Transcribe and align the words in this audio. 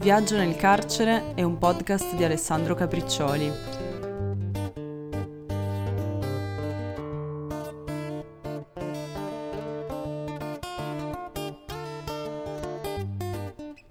Viaggio 0.00 0.38
nel 0.38 0.56
carcere 0.56 1.34
è 1.34 1.42
un 1.42 1.58
podcast 1.58 2.14
di 2.14 2.24
Alessandro 2.24 2.74
Capriccioli. 2.74 3.52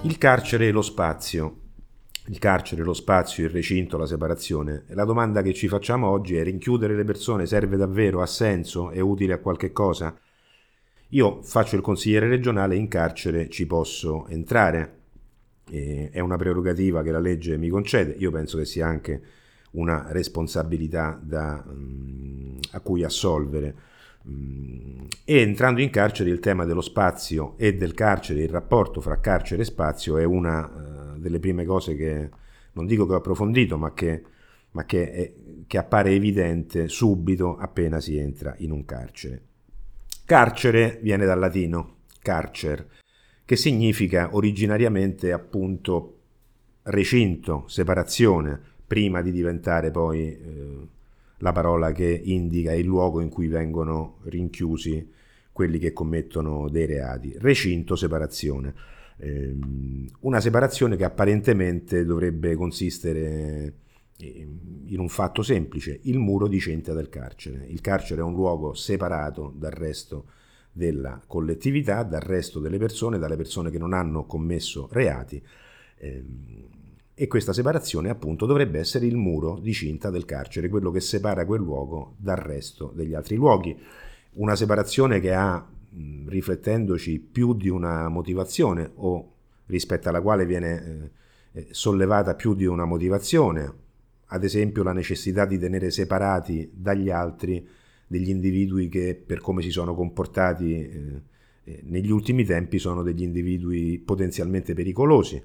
Il 0.01 0.17
carcere 0.17 0.67
e 0.67 0.71
lo 0.71 0.81
spazio. 0.81 1.68
Il 2.29 2.37
carcere, 2.37 2.83
lo 2.83 2.93
spazio, 2.93 3.43
il 3.43 3.49
recinto, 3.49 3.97
la 3.97 4.05
separazione. 4.05 4.83
La 4.89 5.03
domanda 5.03 5.41
che 5.41 5.51
ci 5.51 5.67
facciamo 5.67 6.07
oggi 6.07 6.35
è 6.35 6.43
rinchiudere 6.43 6.95
le 6.95 7.03
persone 7.03 7.47
serve 7.47 7.75
davvero, 7.75 8.21
ha 8.21 8.27
senso, 8.27 8.91
è 8.91 8.99
utile 8.99 9.33
a 9.33 9.39
qualche 9.39 9.71
cosa? 9.71 10.15
Io 11.09 11.41
faccio 11.41 11.75
il 11.75 11.81
consigliere 11.81 12.27
regionale 12.27 12.75
in 12.75 12.87
carcere 12.87 13.49
ci 13.49 13.65
posso 13.65 14.27
entrare, 14.27 14.97
eh, 15.71 16.09
è 16.11 16.19
una 16.19 16.37
prerogativa 16.37 17.01
che 17.01 17.09
la 17.09 17.19
legge 17.19 17.57
mi 17.57 17.69
concede, 17.69 18.13
io 18.19 18.29
penso 18.29 18.59
che 18.59 18.65
sia 18.65 18.85
anche 18.85 19.21
una 19.71 20.05
responsabilità 20.11 21.19
da, 21.19 21.63
um, 21.67 22.59
a 22.73 22.79
cui 22.81 23.03
assolvere. 23.03 23.75
Um, 24.25 25.07
e 25.25 25.39
entrando 25.39 25.81
in 25.81 25.89
carcere 25.89 26.29
il 26.29 26.39
tema 26.39 26.65
dello 26.65 26.81
spazio 26.81 27.57
e 27.57 27.73
del 27.73 27.95
carcere, 27.95 28.43
il 28.43 28.49
rapporto 28.49 29.01
fra 29.01 29.19
carcere 29.19 29.63
e 29.63 29.65
spazio 29.65 30.19
è 30.19 30.23
una 30.23 30.67
uh, 30.67 31.08
delle 31.19 31.39
prime 31.39 31.65
cose 31.65 31.95
che 31.95 32.29
non 32.73 32.85
dico 32.85 33.05
che 33.05 33.13
ho 33.13 33.17
approfondito, 33.17 33.77
ma 33.77 33.93
che, 33.93 34.23
ma 34.71 34.85
che, 34.85 35.11
è, 35.11 35.33
che 35.67 35.77
appare 35.77 36.11
evidente 36.11 36.87
subito 36.87 37.57
appena 37.57 37.99
si 37.99 38.17
entra 38.17 38.55
in 38.59 38.71
un 38.71 38.85
carcere. 38.85 39.41
Carcere 40.25 40.99
viene 41.01 41.25
dal 41.25 41.39
latino, 41.39 41.97
carcer, 42.21 42.87
che 43.45 43.55
significa 43.55 44.29
originariamente 44.35 45.31
appunto 45.31 46.17
recinto, 46.83 47.63
separazione, 47.67 48.59
prima 48.85 49.21
di 49.21 49.31
diventare 49.31 49.91
poi 49.91 50.19
eh, 50.19 50.87
la 51.37 51.51
parola 51.51 51.91
che 51.91 52.21
indica 52.23 52.73
il 52.73 52.85
luogo 52.85 53.21
in 53.21 53.29
cui 53.29 53.47
vengono 53.47 54.17
rinchiusi 54.23 55.11
quelli 55.51 55.77
che 55.77 55.93
commettono 55.93 56.69
dei 56.69 56.85
reati. 56.85 57.35
Recinto, 57.37 57.95
separazione. 57.95 58.73
Eh, 59.19 59.55
una 60.21 60.39
separazione 60.39 60.95
che 60.95 61.03
apparentemente 61.03 62.05
dovrebbe 62.05 62.55
consistere 62.55 63.73
in 64.21 64.99
un 64.99 65.07
fatto 65.07 65.41
semplice, 65.41 65.99
il 66.03 66.19
muro 66.19 66.47
di 66.47 66.59
cinta 66.59 66.93
del 66.93 67.09
carcere. 67.09 67.65
Il 67.67 67.79
carcere 67.79 68.21
è 68.21 68.23
un 68.23 68.33
luogo 68.33 68.73
separato 68.73 69.53
dal 69.55 69.71
resto 69.71 70.25
della 70.71 71.21
collettività, 71.25 72.03
dal 72.03 72.21
resto 72.21 72.59
delle 72.59 72.77
persone, 72.77 73.17
dalle 73.17 73.37
persone 73.37 73.71
che 73.71 73.77
non 73.77 73.93
hanno 73.93 74.25
commesso 74.25 74.89
reati. 74.91 75.41
Ehm, 75.97 76.67
e 77.13 77.27
questa 77.27 77.51
separazione 77.51 78.09
appunto 78.09 78.45
dovrebbe 78.45 78.79
essere 78.79 79.05
il 79.05 79.17
muro 79.17 79.59
di 79.59 79.73
cinta 79.73 80.09
del 80.09 80.23
carcere, 80.23 80.69
quello 80.69 80.89
che 80.89 81.01
separa 81.01 81.45
quel 81.45 81.59
luogo 81.59 82.15
dal 82.17 82.37
resto 82.37 82.93
degli 82.95 83.13
altri 83.13 83.35
luoghi. 83.35 83.77
Una 84.33 84.55
separazione 84.55 85.19
che 85.19 85.33
ha, 85.33 85.65
riflettendoci, 86.25 87.19
più 87.19 87.53
di 87.53 87.69
una 87.69 88.07
motivazione 88.09 88.91
o 88.95 89.33
rispetto 89.65 90.09
alla 90.09 90.21
quale 90.21 90.45
viene 90.45 91.11
eh, 91.51 91.67
sollevata 91.71 92.35
più 92.35 92.53
di 92.53 92.65
una 92.65 92.85
motivazione, 92.85 93.73
ad 94.27 94.43
esempio 94.43 94.83
la 94.83 94.93
necessità 94.93 95.45
di 95.45 95.57
tenere 95.57 95.89
separati 95.91 96.71
dagli 96.73 97.09
altri 97.09 97.67
degli 98.09 98.29
individui 98.29 98.89
che 98.89 99.21
per 99.23 99.39
come 99.39 99.61
si 99.61 99.69
sono 99.69 99.93
comportati 99.93 100.73
eh, 100.73 101.21
eh, 101.63 101.81
negli 101.83 102.09
ultimi 102.09 102.43
tempi 102.43 102.79
sono 102.79 103.03
degli 103.03 103.21
individui 103.21 103.99
potenzialmente 104.03 104.73
pericolosi, 104.73 105.41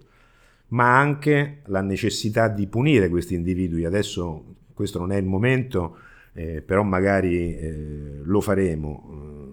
ma 0.69 0.99
anche 0.99 1.60
la 1.66 1.83
necessità 1.83 2.49
di 2.49 2.66
punire 2.66 3.10
questi 3.10 3.34
individui. 3.34 3.84
Adesso 3.84 4.56
questo 4.72 4.99
non 4.99 5.12
è 5.12 5.16
il 5.16 5.27
momento, 5.27 5.99
eh, 6.33 6.62
però 6.62 6.83
magari 6.83 7.54
eh, 7.54 8.21
lo 8.22 8.41
faremo. 8.41 9.44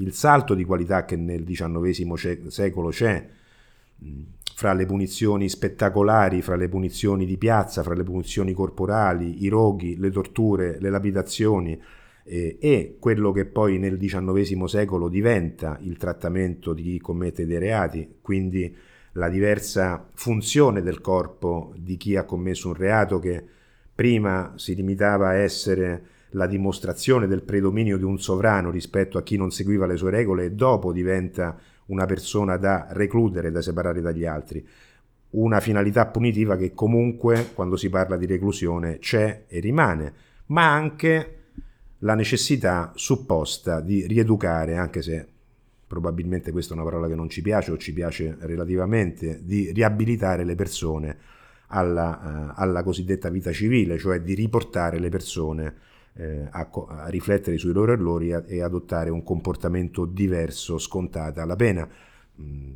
Il 0.00 0.12
salto 0.12 0.54
di 0.54 0.64
qualità 0.64 1.04
che 1.04 1.16
nel 1.16 1.44
XIX 1.44 2.46
secolo 2.46 2.88
c'è 2.90 3.28
fra 4.54 4.72
le 4.72 4.86
punizioni 4.86 5.48
spettacolari, 5.48 6.42
fra 6.42 6.56
le 6.56 6.68
punizioni 6.68 7.26
di 7.26 7.36
piazza, 7.36 7.82
fra 7.82 7.94
le 7.94 8.04
punizioni 8.04 8.52
corporali, 8.52 9.44
i 9.44 9.48
roghi, 9.48 9.96
le 9.96 10.10
torture, 10.10 10.78
le 10.80 10.90
lapidazioni, 10.90 11.80
eh, 12.24 12.58
e 12.60 12.96
quello 13.00 13.32
che 13.32 13.46
poi 13.46 13.78
nel 13.78 13.96
XIX 13.96 14.64
secolo 14.64 15.08
diventa 15.08 15.78
il 15.80 15.96
trattamento 15.96 16.72
di 16.72 16.82
chi 16.82 16.98
commette 17.00 17.46
dei 17.46 17.58
reati, 17.58 18.18
quindi 18.20 18.74
la 19.12 19.28
diversa 19.28 20.08
funzione 20.14 20.82
del 20.82 21.00
corpo 21.00 21.72
di 21.76 21.96
chi 21.96 22.16
ha 22.16 22.24
commesso 22.24 22.68
un 22.68 22.74
reato 22.74 23.18
che 23.18 23.44
prima 23.94 24.52
si 24.56 24.74
limitava 24.74 25.28
a 25.28 25.34
essere 25.34 26.02
la 26.30 26.46
dimostrazione 26.46 27.26
del 27.26 27.42
predominio 27.42 27.96
di 27.96 28.04
un 28.04 28.18
sovrano 28.18 28.70
rispetto 28.70 29.18
a 29.18 29.22
chi 29.22 29.36
non 29.36 29.50
seguiva 29.50 29.86
le 29.86 29.96
sue 29.96 30.10
regole 30.10 30.44
e 30.44 30.52
dopo 30.52 30.92
diventa 30.92 31.58
una 31.86 32.06
persona 32.06 32.56
da 32.56 32.88
recludere, 32.90 33.50
da 33.50 33.62
separare 33.62 34.00
dagli 34.00 34.24
altri. 34.24 34.66
Una 35.30 35.60
finalità 35.60 36.06
punitiva 36.06 36.56
che 36.56 36.72
comunque, 36.72 37.50
quando 37.54 37.76
si 37.76 37.88
parla 37.90 38.16
di 38.16 38.26
reclusione, 38.26 38.98
c'è 38.98 39.44
e 39.46 39.60
rimane, 39.60 40.12
ma 40.46 40.72
anche 40.72 41.34
la 41.98 42.14
necessità 42.14 42.92
supposta 42.94 43.80
di 43.80 44.06
rieducare, 44.06 44.76
anche 44.76 45.02
se 45.02 45.26
probabilmente 45.86 46.52
questa 46.52 46.74
è 46.74 46.76
una 46.76 46.84
parola 46.84 47.08
che 47.08 47.14
non 47.14 47.28
ci 47.30 47.42
piace 47.42 47.72
o 47.72 47.78
ci 47.78 47.92
piace 47.92 48.36
relativamente, 48.40 49.40
di 49.42 49.72
riabilitare 49.72 50.44
le 50.44 50.54
persone 50.54 51.16
alla, 51.68 52.52
uh, 52.54 52.60
alla 52.60 52.82
cosiddetta 52.82 53.30
vita 53.30 53.52
civile, 53.52 53.98
cioè 53.98 54.20
di 54.20 54.34
riportare 54.34 54.98
le 54.98 55.08
persone 55.08 55.74
eh, 56.18 56.48
a, 56.50 56.68
a, 56.88 57.08
riflettere 57.08 57.56
sui 57.58 57.72
loro 57.72 57.92
errori 57.92 58.30
e 58.30 58.60
adottare 58.60 59.08
un 59.08 59.22
comportamento 59.22 60.04
diverso, 60.04 60.78
scontata 60.78 61.44
la 61.44 61.56
pena. 61.56 61.88
Mm, 62.40 62.72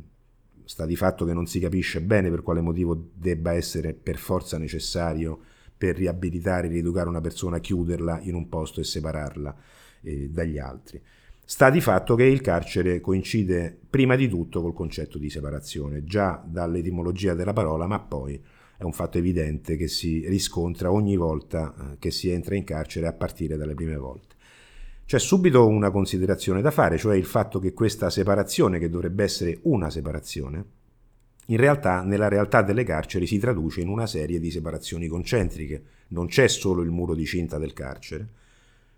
sta 0.63 0.85
di 0.85 0.95
fatto 0.95 1.25
che 1.25 1.33
non 1.33 1.45
si 1.45 1.59
capisce 1.59 2.01
bene 2.01 2.29
per 2.29 2.41
quale 2.41 2.61
motivo 2.61 3.09
debba 3.13 3.53
essere 3.53 3.93
per 3.93 4.17
forza 4.17 4.57
necessario 4.57 5.39
per 5.77 5.97
riabilitare, 5.97 6.69
rieducare 6.69 7.09
una 7.09 7.19
persona, 7.19 7.59
chiuderla 7.59 8.21
in 8.21 8.35
un 8.35 8.47
posto 8.47 8.79
e 8.79 8.85
separarla 8.85 9.55
eh, 10.01 10.29
dagli 10.29 10.57
altri. 10.57 11.01
Sta 11.43 11.69
di 11.69 11.81
fatto 11.81 12.15
che 12.15 12.23
il 12.23 12.39
carcere 12.39 13.01
coincide 13.01 13.77
prima 13.89 14.15
di 14.15 14.29
tutto 14.29 14.61
col 14.61 14.73
concetto 14.73 15.17
di 15.17 15.29
separazione, 15.29 16.05
già 16.05 16.41
dall'etimologia 16.45 17.33
della 17.33 17.51
parola, 17.51 17.85
ma 17.85 17.99
poi 17.99 18.41
è 18.77 18.83
un 18.83 18.93
fatto 18.93 19.17
evidente 19.17 19.75
che 19.77 19.87
si 19.87 20.27
riscontra 20.27 20.91
ogni 20.91 21.15
volta 21.15 21.73
eh, 21.73 21.97
che 21.99 22.11
si 22.11 22.29
entra 22.29 22.55
in 22.55 22.63
carcere 22.63 23.07
a 23.07 23.13
partire 23.13 23.57
dalle 23.57 23.75
prime 23.75 23.97
volte. 23.97 24.35
C'è 25.05 25.19
subito 25.19 25.67
una 25.67 25.91
considerazione 25.91 26.61
da 26.61 26.71
fare, 26.71 26.97
cioè 26.97 27.15
il 27.15 27.25
fatto 27.25 27.59
che 27.59 27.73
questa 27.73 28.09
separazione, 28.09 28.79
che 28.79 28.89
dovrebbe 28.89 29.23
essere 29.23 29.59
una 29.63 29.89
separazione, 29.89 30.65
in 31.47 31.57
realtà 31.57 32.03
nella 32.03 32.29
realtà 32.29 32.61
delle 32.61 32.83
carceri 32.83 33.27
si 33.27 33.37
traduce 33.37 33.81
in 33.81 33.89
una 33.89 34.07
serie 34.07 34.39
di 34.39 34.49
separazioni 34.49 35.07
concentriche. 35.07 35.83
Non 36.09 36.27
c'è 36.27 36.47
solo 36.47 36.81
il 36.81 36.89
muro 36.89 37.15
di 37.15 37.25
cinta 37.25 37.57
del 37.57 37.73
carcere, 37.73 38.27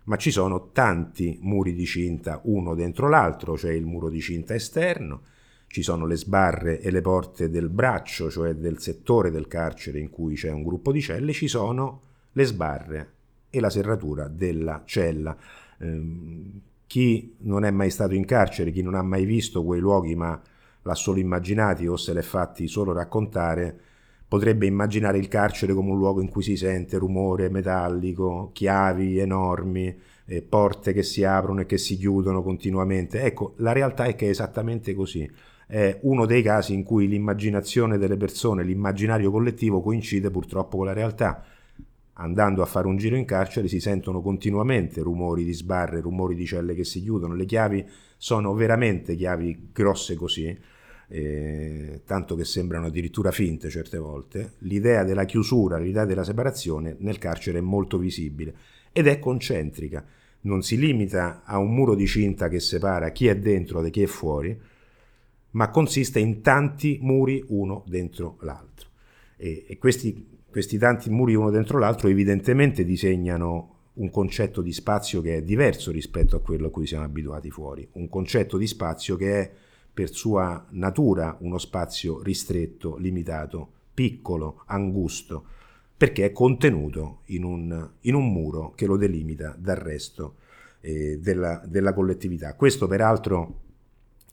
ma 0.04 0.16
ci 0.16 0.30
sono 0.30 0.70
tanti 0.70 1.38
muri 1.40 1.74
di 1.74 1.84
cinta 1.84 2.40
uno 2.44 2.74
dentro 2.74 3.08
l'altro, 3.08 3.56
cioè 3.56 3.72
il 3.72 3.84
muro 3.84 4.08
di 4.08 4.20
cinta 4.20 4.54
esterno, 4.54 5.22
ci 5.66 5.82
sono 5.82 6.06
le 6.06 6.16
sbarre 6.16 6.80
e 6.80 6.90
le 6.90 7.00
porte 7.00 7.50
del 7.50 7.68
braccio, 7.68 8.30
cioè 8.30 8.54
del 8.54 8.78
settore 8.78 9.30
del 9.30 9.46
carcere 9.46 9.98
in 9.98 10.10
cui 10.10 10.34
c'è 10.34 10.50
un 10.50 10.62
gruppo 10.62 10.92
di 10.92 11.00
celle, 11.00 11.32
ci 11.32 11.48
sono 11.48 12.00
le 12.32 12.44
sbarre 12.44 13.12
e 13.50 13.60
la 13.60 13.70
serratura 13.70 14.28
della 14.28 14.82
cella. 14.84 15.36
Eh, 15.78 16.02
chi 16.86 17.34
non 17.40 17.64
è 17.64 17.70
mai 17.70 17.90
stato 17.90 18.14
in 18.14 18.24
carcere, 18.24 18.70
chi 18.70 18.82
non 18.82 18.94
ha 18.94 19.02
mai 19.02 19.24
visto 19.24 19.64
quei 19.64 19.80
luoghi, 19.80 20.14
ma 20.14 20.40
l'ha 20.82 20.94
solo 20.94 21.18
immaginati 21.18 21.86
o 21.86 21.96
se 21.96 22.12
l'è 22.12 22.22
fatti 22.22 22.68
solo 22.68 22.92
raccontare, 22.92 23.78
potrebbe 24.28 24.66
immaginare 24.66 25.18
il 25.18 25.28
carcere 25.28 25.74
come 25.74 25.90
un 25.90 25.98
luogo 25.98 26.20
in 26.20 26.28
cui 26.28 26.42
si 26.42 26.56
sente 26.56 26.98
rumore 26.98 27.48
metallico, 27.48 28.50
chiavi 28.52 29.18
enormi, 29.18 29.96
porte 30.48 30.92
che 30.92 31.02
si 31.02 31.22
aprono 31.24 31.60
e 31.60 31.66
che 31.66 31.78
si 31.78 31.96
chiudono 31.96 32.42
continuamente. 32.42 33.22
Ecco, 33.22 33.54
la 33.56 33.72
realtà 33.72 34.04
è 34.04 34.14
che 34.14 34.26
è 34.26 34.30
esattamente 34.30 34.94
così. 34.94 35.28
È 35.66 35.98
uno 36.02 36.26
dei 36.26 36.42
casi 36.42 36.74
in 36.74 36.84
cui 36.84 37.08
l'immaginazione 37.08 37.98
delle 37.98 38.16
persone, 38.16 38.62
l'immaginario 38.62 39.30
collettivo 39.30 39.82
coincide 39.82 40.30
purtroppo 40.30 40.76
con 40.76 40.86
la 40.86 40.92
realtà. 40.92 41.44
Andando 42.18 42.62
a 42.62 42.66
fare 42.66 42.86
un 42.86 42.96
giro 42.96 43.16
in 43.16 43.24
carcere 43.24 43.68
si 43.68 43.80
sentono 43.80 44.22
continuamente 44.22 45.02
rumori 45.02 45.44
di 45.44 45.52
sbarre, 45.52 46.00
rumori 46.00 46.34
di 46.34 46.46
celle 46.46 46.74
che 46.74 46.84
si 46.84 47.02
chiudono, 47.02 47.34
le 47.34 47.44
chiavi 47.44 47.84
sono 48.16 48.54
veramente 48.54 49.14
chiavi 49.14 49.70
grosse 49.72 50.14
così 50.14 50.58
eh, 51.08 52.02
tanto 52.04 52.34
che 52.34 52.44
sembrano 52.44 52.86
addirittura 52.86 53.30
finte 53.30 53.68
certe 53.68 53.98
volte, 53.98 54.54
l'idea 54.58 55.04
della 55.04 55.24
chiusura, 55.24 55.78
l'idea 55.78 56.04
della 56.04 56.24
separazione 56.24 56.96
nel 57.00 57.18
carcere 57.18 57.58
è 57.58 57.62
molto 57.62 57.98
visibile 57.98 58.54
ed 58.92 59.06
è 59.06 59.18
concentrica, 59.18 60.04
non 60.42 60.62
si 60.62 60.78
limita 60.78 61.42
a 61.44 61.58
un 61.58 61.74
muro 61.74 61.94
di 61.94 62.06
cinta 62.06 62.48
che 62.48 62.60
separa 62.60 63.10
chi 63.10 63.28
è 63.28 63.36
dentro 63.36 63.80
da 63.80 63.88
chi 63.88 64.02
è 64.02 64.06
fuori, 64.06 64.58
ma 65.56 65.70
consiste 65.70 66.20
in 66.20 66.42
tanti 66.42 66.98
muri 67.00 67.42
uno 67.48 67.82
dentro 67.86 68.36
l'altro. 68.40 68.90
E, 69.36 69.64
e 69.66 69.78
questi, 69.78 70.38
questi 70.48 70.76
tanti 70.76 71.10
muri 71.10 71.34
uno 71.34 71.50
dentro 71.50 71.78
l'altro 71.78 72.08
evidentemente 72.08 72.84
disegnano 72.84 73.74
un 73.94 74.10
concetto 74.10 74.60
di 74.60 74.72
spazio 74.72 75.22
che 75.22 75.36
è 75.36 75.42
diverso 75.42 75.90
rispetto 75.90 76.36
a 76.36 76.40
quello 76.40 76.66
a 76.66 76.70
cui 76.70 76.86
siamo 76.86 77.04
abituati 77.04 77.50
fuori, 77.50 77.88
un 77.92 78.08
concetto 78.10 78.58
di 78.58 78.66
spazio 78.66 79.16
che 79.16 79.40
è 79.40 79.50
per 79.92 80.10
sua 80.10 80.66
natura 80.72 81.38
uno 81.40 81.56
spazio 81.56 82.22
ristretto, 82.22 82.96
limitato, 82.96 83.70
piccolo, 83.94 84.62
angusto, 84.66 85.44
perché 85.96 86.26
è 86.26 86.32
contenuto 86.32 87.20
in 87.26 87.44
un, 87.44 87.90
in 88.00 88.14
un 88.14 88.30
muro 88.30 88.72
che 88.74 88.84
lo 88.84 88.98
delimita 88.98 89.56
dal 89.58 89.76
resto 89.76 90.34
eh, 90.82 91.18
della, 91.18 91.62
della, 91.66 91.94
collettività. 91.94 92.54
Questo 92.54 92.86
peraltro 92.86 93.64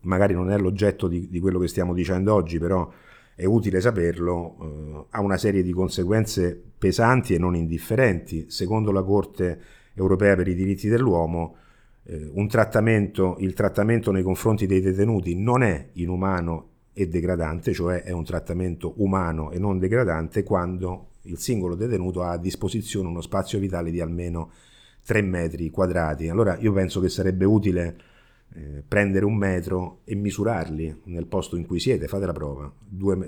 magari 0.03 0.33
non 0.33 0.49
è 0.49 0.57
l'oggetto 0.57 1.07
di, 1.07 1.27
di, 1.29 1.39
quello 1.39 1.59
che 1.59 1.67
stiamo 1.67 1.93
dicendo 1.93 2.33
oggi, 2.33 2.59
però 2.59 2.89
è 3.35 3.45
utile 3.45 3.81
saperlo, 3.81 4.57
eh, 4.61 5.05
ha 5.09 5.21
una 5.21 5.37
serie 5.37 5.63
di 5.63 5.71
conseguenze 5.71 6.61
pesanti 6.77 7.33
e 7.33 7.37
non 7.37 7.55
indifferenti. 7.55 8.45
Secondo 8.49 8.91
la 8.91 9.03
Corte 9.03 9.59
europea 9.95 10.35
per 10.35 10.47
i 10.47 10.55
diritti 10.55 10.87
dell'uomo, 10.87 11.55
eh, 12.03 12.47
trattamento, 12.47 13.37
il 13.39 13.53
trattamento 13.53 14.11
nei 14.11 14.23
confronti 14.23 14.65
dei 14.65 14.81
detenuti 14.81 15.35
non 15.35 15.63
è 15.63 15.89
inumano 15.93 16.69
e 16.93 17.07
degradante, 17.07 17.73
cioè 17.73 18.03
è 18.03 18.11
un 18.11 18.23
trattamento 18.23 18.93
umano 18.97 19.51
e 19.51 19.57
non 19.57 19.79
degradante 19.79 20.43
quando 20.43 21.07
il 21.23 21.37
singolo 21.39 21.75
detenuto 21.75 22.21
ha 22.21 22.31
a 22.31 22.37
disposizione 22.37 23.07
uno 23.07 23.21
spazio 23.21 23.57
vitale 23.57 23.89
di 23.89 23.99
almeno 23.99 24.51
3 25.05 25.21
metri 25.21 25.69
quadrati. 25.69 26.29
Allora 26.29 26.57
io 26.59 26.71
penso 26.71 26.99
che 26.99 27.09
sarebbe 27.09 27.45
utile 27.45 27.95
eh, 28.55 28.83
prendere 28.87 29.25
un 29.25 29.35
metro 29.35 30.01
e 30.03 30.15
misurarli 30.15 31.01
nel 31.05 31.25
posto 31.25 31.55
in 31.55 31.65
cui 31.65 31.79
siete, 31.79 32.07
fate 32.07 32.25
la 32.25 32.33
prova, 32.33 32.71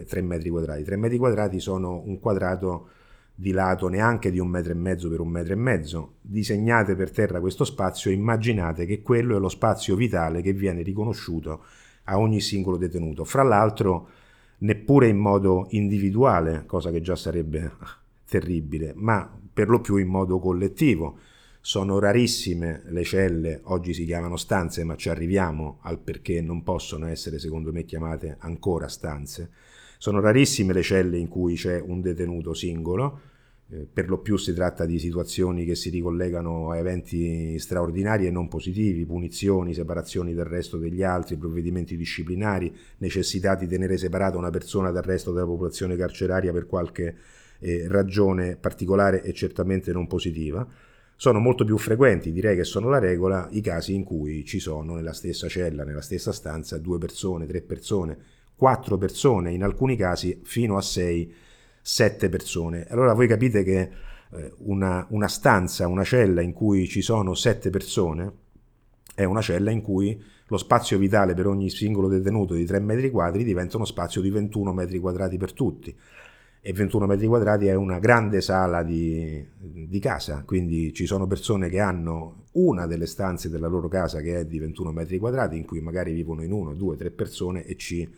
3 0.06 0.22
metri 0.22 0.50
quadrati. 0.50 0.84
3 0.84 0.96
metri 0.98 1.18
quadrati 1.18 1.60
sono 1.60 2.02
un 2.06 2.20
quadrato 2.20 2.90
di 3.34 3.52
lato 3.52 3.90
neanche 3.90 4.32
di 4.32 4.40
un 4.40 4.48
metro 4.48 4.72
e 4.72 4.76
mezzo 4.76 5.10
per 5.10 5.20
un 5.20 5.30
metro 5.30 5.54
e 5.54 5.58
mezzo. 5.58 6.14
Disegnate 6.22 6.96
per 6.96 7.12
terra 7.12 7.40
questo 7.40 7.66
spazio 7.66 8.12
e 8.12 8.14
immaginate 8.14 8.86
che 8.86 9.02
quello 9.02 9.36
è 9.36 9.40
lo 9.40 9.50
spazio 9.50 9.96
vitale 9.96 10.42
che 10.42 10.54
viene 10.54 10.84
riconosciuto 10.84 11.64
a 12.06 12.20
ogni 12.20 12.40
singolo 12.40 12.78
detenuto. 12.78 13.24
Fra 13.24 13.44
l'altro, 13.44 14.10
neppure 14.60 15.08
in 15.08 15.18
modo 15.18 15.66
individuale, 15.70 16.64
cosa 16.66 16.92
che 16.92 17.02
già 17.02 17.16
sarebbe 17.16 17.72
terribile, 18.30 18.94
ma 18.96 19.30
per 19.52 19.70
lo 19.70 19.82
più 19.82 19.98
in 19.98 20.08
modo 20.08 20.40
collettivo. 20.40 21.18
Sono 21.66 21.98
rarissime 21.98 22.84
le 22.90 23.04
celle, 23.04 23.62
oggi 23.64 23.94
si 23.94 24.06
chiamano 24.06 24.38
stanze, 24.38 24.84
ma 24.84 24.96
ci 24.96 25.10
arriviamo 25.10 25.80
al 25.82 25.98
perché 25.98 26.40
non 26.40 26.62
possono 26.62 27.08
essere, 27.08 27.40
secondo 27.40 27.72
me, 27.72 27.86
chiamate 27.86 28.36
ancora 28.40 28.88
stanze 28.88 29.50
sono 29.98 30.20
rarissime 30.20 30.74
le 30.74 30.82
celle 30.82 31.18
in 31.18 31.28
cui 31.28 31.56
c'è 31.56 31.80
un 31.80 32.02
detenuto 32.02 32.54
singolo, 32.54 33.20
eh, 33.70 33.88
per 33.92 34.08
lo 34.08 34.20
più 34.20 34.38
si 34.38 34.54
tratta 34.54 34.86
di 34.86 35.00
situazioni 35.00 35.66
che 35.66 35.76
si 35.76 35.90
ricollegano 35.90 36.70
a 36.70 36.78
eventi 36.78 37.58
straordinari 37.58 38.28
e 38.28 38.32
non 38.32 38.48
positivi, 38.48 39.06
punizioni, 39.06 39.74
separazioni 39.74 40.34
dal 40.34 40.46
resto 40.46 40.78
degli 40.78 41.02
altri, 41.02 41.38
provvedimenti 41.38 41.98
disciplinari, 41.98 42.72
necessità 43.00 43.56
di 43.56 43.68
tenere 43.68 43.98
separata 43.98 44.38
una 44.38 44.52
persona 44.52 44.92
dal 44.92 45.04
resto 45.04 45.32
della 45.32 45.46
popolazione 45.46 45.96
carceraria 45.96 46.52
per 46.52 46.68
qualche 46.68 47.16
eh, 47.60 47.86
ragione 47.88 48.58
particolare 48.58 49.24
e 49.24 49.34
certamente 49.34 49.92
non 49.92 50.06
positiva. 50.08 50.68
Sono 51.18 51.40
molto 51.40 51.64
più 51.64 51.78
frequenti, 51.78 52.32
direi 52.32 52.56
che 52.56 52.64
sono 52.64 52.90
la 52.90 53.00
regola, 53.00 53.48
i 53.52 53.62
casi 53.62 53.94
in 53.94 54.04
cui 54.04 54.44
ci 54.44 54.60
sono 54.60 54.96
nella 54.96 55.14
stessa 55.14 55.48
cella, 55.48 55.84
nella 55.84 56.02
stessa 56.02 56.32
stanza, 56.32 56.78
due 56.78 56.98
persone, 56.98 57.46
tre 57.46 57.62
persone, 57.62 58.18
quattro 58.56 58.98
persone, 58.98 59.52
in 59.52 59.64
alcuni 59.64 59.96
casi 59.96 60.42
fino 60.44 60.76
a 60.78 60.82
sei, 60.82 61.34
sette 61.82 62.30
persone. 62.30 62.86
Allora 62.90 63.14
voi 63.14 63.28
capite 63.28 63.64
che 63.64 63.90
eh, 64.32 64.54
una, 64.58 65.06
una 65.10 65.28
stanza, 65.28 65.88
una 65.88 66.04
cella 66.04 66.42
in 66.42 66.54
cui 66.54 66.88
ci 66.88 67.02
sono 67.02 67.34
sette 67.34 67.70
persone 67.70 68.44
è 69.16 69.24
una 69.24 69.42
cella 69.42 69.72
in 69.72 69.82
cui 69.82 70.22
lo 70.48 70.58
spazio 70.58 70.98
vitale 70.98 71.34
per 71.34 71.48
ogni 71.48 71.70
singolo 71.70 72.08
detenuto 72.08 72.54
di 72.54 72.66
3 72.66 72.80
metri 72.80 73.10
quadri 73.10 73.44
diventa 73.44 73.78
uno 73.78 73.86
spazio 73.86 74.22
di 74.22 74.30
21 74.30 74.74
metri 74.74 75.00
quadrati 75.00 75.38
per 75.38 75.54
tutti. 75.54 75.96
E 76.68 76.74
21 76.74 77.06
metri 77.06 77.28
quadrati 77.28 77.68
è 77.68 77.76
una 77.76 78.00
grande 78.00 78.42
sala 78.42 78.82
di, 78.82 79.46
di, 79.56 80.00
casa, 80.00 80.42
quindi 80.48 80.92
ci 80.94 81.06
sono 81.06 81.28
persone 81.28 81.70
che 81.70 81.80
hanno 81.80 82.46
una 82.54 82.88
delle 82.88 83.06
stanze 83.06 83.52
della 83.52 83.68
loro 83.68 83.88
casa 83.88 84.20
che 84.20 84.40
è 84.40 84.46
di 84.48 84.58
21 84.58 84.92
metri 84.92 85.20
quadrati, 85.20 85.58
in 85.58 85.64
cui 85.64 85.80
magari 85.80 86.12
vivono 86.12 86.42
in 86.42 86.52
uno, 86.52 86.74
due, 86.74 86.96
tre 86.96 87.12
persone 87.12 87.66
e 87.66 87.76
ci 87.76 88.12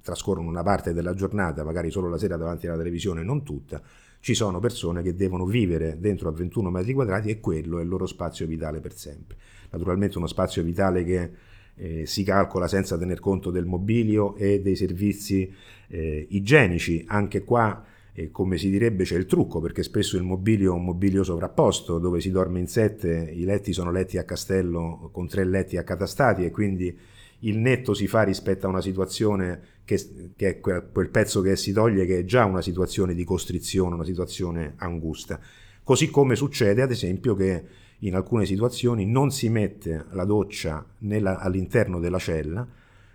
trascorrono 0.00 0.48
una 0.48 0.62
parte 0.62 0.94
della 0.94 1.12
giornata, 1.12 1.64
magari 1.64 1.90
solo 1.90 2.08
la 2.08 2.16
sera 2.16 2.38
davanti 2.38 2.66
alla 2.66 2.78
televisione, 2.78 3.22
non 3.22 3.42
tutta, 3.42 3.82
ci 4.20 4.32
sono 4.32 4.58
persone 4.58 5.02
che 5.02 5.14
devono 5.14 5.44
vivere 5.44 5.98
dentro 6.00 6.30
a 6.30 6.32
21 6.32 6.70
metri 6.70 6.94
quadrati 6.94 7.28
e 7.28 7.40
quello 7.40 7.78
è 7.78 7.82
il 7.82 7.88
loro 7.88 8.06
spazio 8.06 8.46
vitale 8.46 8.80
per 8.80 8.94
sempre. 8.94 9.36
Naturalmente 9.70 10.16
uno 10.16 10.26
spazio 10.26 10.62
vitale 10.62 11.04
che 11.04 11.30
eh, 11.76 12.06
si 12.06 12.22
calcola 12.24 12.68
senza 12.68 12.98
tener 12.98 13.20
conto 13.20 13.50
del 13.50 13.66
mobilio 13.66 14.34
e 14.36 14.60
dei 14.60 14.76
servizi 14.76 15.52
eh, 15.88 16.26
igienici. 16.30 17.04
Anche 17.08 17.42
qua, 17.44 17.84
eh, 18.12 18.30
come 18.30 18.58
si 18.58 18.70
direbbe, 18.70 19.04
c'è 19.04 19.16
il 19.16 19.26
trucco, 19.26 19.60
perché 19.60 19.82
spesso 19.82 20.16
il 20.16 20.22
mobilio 20.22 20.72
è 20.72 20.76
un 20.76 20.84
mobilio 20.84 21.22
sovrapposto, 21.22 21.98
dove 21.98 22.20
si 22.20 22.30
dorme 22.30 22.60
in 22.60 22.68
sette, 22.68 23.32
i 23.34 23.44
letti 23.44 23.72
sono 23.72 23.90
letti 23.90 24.18
a 24.18 24.24
castello 24.24 25.10
con 25.12 25.28
tre 25.28 25.44
letti 25.44 25.76
accatastati 25.76 26.44
e 26.44 26.50
quindi 26.50 26.96
il 27.44 27.58
netto 27.58 27.94
si 27.94 28.06
fa 28.06 28.22
rispetto 28.22 28.66
a 28.66 28.68
una 28.68 28.80
situazione 28.80 29.80
che, 29.84 30.32
che 30.36 30.48
è 30.48 30.60
quel, 30.60 30.88
quel, 30.92 31.08
pezzo 31.08 31.40
che 31.40 31.56
si 31.56 31.72
toglie 31.72 32.06
che 32.06 32.18
è 32.18 32.24
già 32.24 32.44
una 32.44 32.62
situazione 32.62 33.14
di 33.14 33.24
costrizione, 33.24 33.94
una 33.94 34.04
situazione 34.04 34.74
angusta. 34.76 35.40
Così 35.82 36.08
come 36.10 36.36
succede 36.36 36.82
ad 36.82 36.92
esempio 36.92 37.34
che 37.34 37.64
in 38.02 38.14
alcune 38.14 38.46
situazioni 38.46 39.06
non 39.06 39.30
si 39.30 39.48
mette 39.48 40.06
la 40.10 40.24
doccia 40.24 40.84
nella, 40.98 41.38
all'interno 41.38 42.00
della 42.00 42.18
cella 42.18 42.66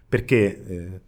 perché 0.09 0.65
eh, 0.65 1.01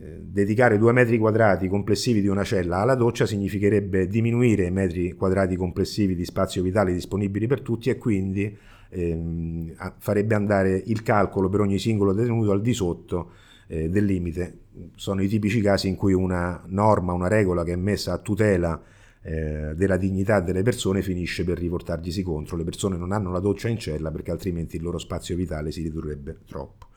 eh, 0.00 0.20
dedicare 0.22 0.78
due 0.78 0.92
metri 0.92 1.18
quadrati 1.18 1.68
complessivi 1.68 2.20
di 2.20 2.28
una 2.28 2.44
cella 2.44 2.78
alla 2.78 2.94
doccia 2.94 3.26
significherebbe 3.26 4.06
diminuire 4.06 4.66
i 4.66 4.70
metri 4.70 5.12
quadrati 5.12 5.56
complessivi 5.56 6.14
di 6.14 6.24
spazio 6.24 6.62
vitale 6.62 6.92
disponibili 6.92 7.46
per 7.46 7.60
tutti 7.60 7.90
e 7.90 7.98
quindi 7.98 8.56
ehm, 8.90 9.74
farebbe 9.98 10.34
andare 10.34 10.82
il 10.86 11.02
calcolo 11.02 11.48
per 11.48 11.60
ogni 11.60 11.78
singolo 11.78 12.12
detenuto 12.12 12.52
al 12.52 12.60
di 12.60 12.72
sotto 12.72 13.30
eh, 13.66 13.88
del 13.88 14.04
limite. 14.04 14.58
Sono 14.94 15.22
i 15.22 15.28
tipici 15.28 15.60
casi 15.60 15.88
in 15.88 15.96
cui 15.96 16.12
una 16.12 16.62
norma, 16.66 17.12
una 17.12 17.28
regola 17.28 17.64
che 17.64 17.72
è 17.72 17.76
messa 17.76 18.12
a 18.12 18.18
tutela 18.18 18.80
eh, 19.26 19.72
della 19.74 19.96
dignità 19.96 20.40
delle 20.40 20.62
persone 20.62 21.00
finisce 21.00 21.44
per 21.44 21.58
riportarglisi 21.58 22.22
contro. 22.22 22.56
Le 22.56 22.64
persone 22.64 22.98
non 22.98 23.10
hanno 23.10 23.32
la 23.32 23.40
doccia 23.40 23.68
in 23.68 23.78
cella 23.78 24.10
perché 24.10 24.30
altrimenti 24.30 24.76
il 24.76 24.82
loro 24.82 24.98
spazio 24.98 25.34
vitale 25.34 25.72
si 25.72 25.82
ridurrebbe 25.82 26.40
troppo. 26.46 26.88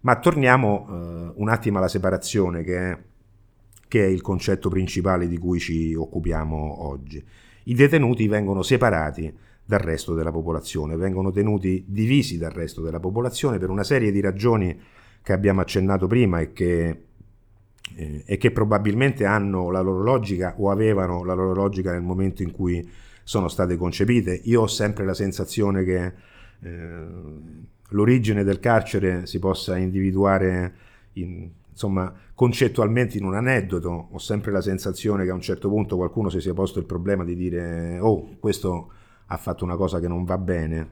Ma 0.00 0.18
torniamo 0.18 0.86
eh, 0.88 1.32
un 1.36 1.48
attimo 1.48 1.78
alla 1.78 1.86
separazione 1.86 2.64
che 2.64 2.90
è, 2.90 2.98
che 3.86 4.04
è 4.04 4.08
il 4.08 4.20
concetto 4.20 4.68
principale 4.68 5.28
di 5.28 5.38
cui 5.38 5.60
ci 5.60 5.94
occupiamo 5.94 6.84
oggi. 6.84 7.24
I 7.64 7.74
detenuti 7.74 8.26
vengono 8.26 8.62
separati 8.62 9.32
dal 9.64 9.78
resto 9.78 10.14
della 10.14 10.32
popolazione, 10.32 10.96
vengono 10.96 11.30
tenuti 11.30 11.84
divisi 11.86 12.38
dal 12.38 12.50
resto 12.50 12.80
della 12.82 12.98
popolazione 12.98 13.58
per 13.58 13.70
una 13.70 13.84
serie 13.84 14.10
di 14.10 14.20
ragioni 14.20 14.76
che 15.22 15.32
abbiamo 15.32 15.60
accennato 15.60 16.08
prima 16.08 16.40
e 16.40 16.52
che, 16.52 17.04
eh, 17.96 18.22
e 18.26 18.36
che 18.36 18.50
probabilmente 18.50 19.24
hanno 19.24 19.70
la 19.70 19.80
loro 19.80 20.02
logica 20.02 20.54
o 20.58 20.70
avevano 20.70 21.24
la 21.24 21.34
loro 21.34 21.54
logica 21.54 21.92
nel 21.92 22.02
momento 22.02 22.42
in 22.42 22.50
cui 22.50 22.88
sono 23.24 23.48
state 23.48 23.76
concepite. 23.76 24.40
Io 24.44 24.62
ho 24.62 24.66
sempre 24.66 25.04
la 25.04 25.14
sensazione 25.14 25.84
che 25.84 26.12
eh, 26.60 27.06
l'origine 27.88 28.44
del 28.44 28.60
carcere 28.60 29.26
si 29.26 29.38
possa 29.38 29.76
individuare 29.76 30.74
in, 31.14 31.50
insomma, 31.70 32.12
concettualmente 32.34 33.18
in 33.18 33.24
un 33.24 33.34
aneddoto. 33.34 34.08
Ho 34.10 34.18
sempre 34.18 34.52
la 34.52 34.60
sensazione 34.60 35.24
che 35.24 35.30
a 35.30 35.34
un 35.34 35.40
certo 35.40 35.68
punto 35.68 35.96
qualcuno 35.96 36.28
si 36.28 36.40
sia 36.40 36.54
posto 36.54 36.78
il 36.78 36.84
problema 36.84 37.24
di 37.24 37.34
dire 37.34 37.98
oh, 38.00 38.36
questo 38.38 38.92
ha 39.26 39.36
fatto 39.36 39.64
una 39.64 39.76
cosa 39.76 39.98
che 39.98 40.08
non 40.08 40.24
va 40.24 40.38
bene, 40.38 40.90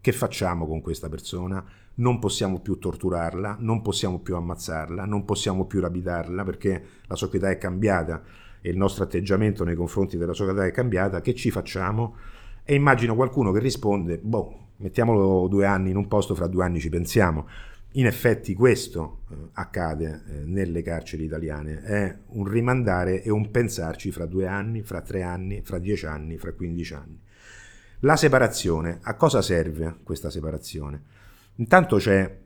che 0.00 0.12
facciamo 0.12 0.66
con 0.66 0.80
questa 0.80 1.08
persona? 1.08 1.64
Non 1.96 2.18
possiamo 2.18 2.60
più 2.60 2.78
torturarla, 2.78 3.56
non 3.60 3.82
possiamo 3.82 4.20
più 4.20 4.36
ammazzarla, 4.36 5.04
non 5.04 5.24
possiamo 5.24 5.66
più 5.66 5.80
rapidarla 5.80 6.44
perché 6.44 6.84
la 7.06 7.14
società 7.16 7.50
è 7.50 7.58
cambiata 7.58 8.22
e 8.60 8.70
il 8.70 8.76
nostro 8.76 9.04
atteggiamento 9.04 9.64
nei 9.64 9.76
confronti 9.76 10.16
della 10.16 10.32
società 10.32 10.64
è 10.64 10.72
cambiata, 10.72 11.20
che 11.20 11.34
ci 11.34 11.50
facciamo? 11.50 12.16
E 12.64 12.74
immagino 12.74 13.14
qualcuno 13.14 13.52
che 13.52 13.60
risponde, 13.60 14.18
boh, 14.18 14.70
mettiamolo 14.78 15.46
due 15.48 15.66
anni 15.66 15.90
in 15.90 15.96
un 15.96 16.08
posto, 16.08 16.34
fra 16.34 16.48
due 16.48 16.64
anni 16.64 16.80
ci 16.80 16.88
pensiamo. 16.88 17.46
In 17.92 18.06
effetti 18.06 18.54
questo 18.54 19.20
eh, 19.30 19.34
accade 19.52 20.22
eh, 20.26 20.44
nelle 20.44 20.82
carceri 20.82 21.24
italiane, 21.24 21.80
è 21.80 22.18
un 22.30 22.46
rimandare 22.46 23.22
e 23.22 23.30
un 23.30 23.50
pensarci 23.50 24.10
fra 24.10 24.26
due 24.26 24.46
anni, 24.46 24.82
fra 24.82 25.00
tre 25.00 25.22
anni, 25.22 25.62
fra 25.62 25.78
dieci 25.78 26.04
anni, 26.04 26.36
fra 26.36 26.52
quindici 26.52 26.92
anni. 26.92 27.18
La 28.00 28.16
separazione, 28.16 28.98
a 29.00 29.14
cosa 29.14 29.40
serve 29.40 30.00
questa 30.02 30.28
separazione? 30.28 31.02
Intanto 31.56 31.96
c'è 31.96 32.38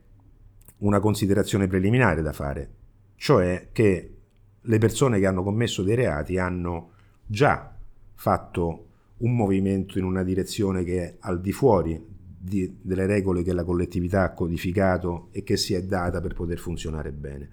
una 0.79 0.99
considerazione 0.99 1.67
preliminare 1.67 2.21
da 2.21 2.31
fare, 2.31 2.69
cioè 3.15 3.69
che 3.71 4.15
le 4.61 4.77
persone 4.77 5.19
che 5.19 5.25
hanno 5.25 5.43
commesso 5.43 5.83
dei 5.83 5.95
reati 5.95 6.37
hanno 6.37 6.91
già 7.25 7.75
fatto 8.13 8.85
un 9.17 9.35
movimento 9.35 9.97
in 9.97 10.05
una 10.05 10.23
direzione 10.23 10.83
che 10.83 11.03
è 11.03 11.15
al 11.19 11.41
di 11.41 11.51
fuori 11.51 12.03
di, 12.43 12.77
delle 12.81 13.05
regole 13.05 13.43
che 13.43 13.53
la 13.53 13.63
collettività 13.63 14.23
ha 14.23 14.33
codificato 14.33 15.27
e 15.31 15.43
che 15.43 15.57
si 15.57 15.73
è 15.73 15.83
data 15.83 16.21
per 16.21 16.33
poter 16.33 16.57
funzionare 16.57 17.11
bene. 17.11 17.49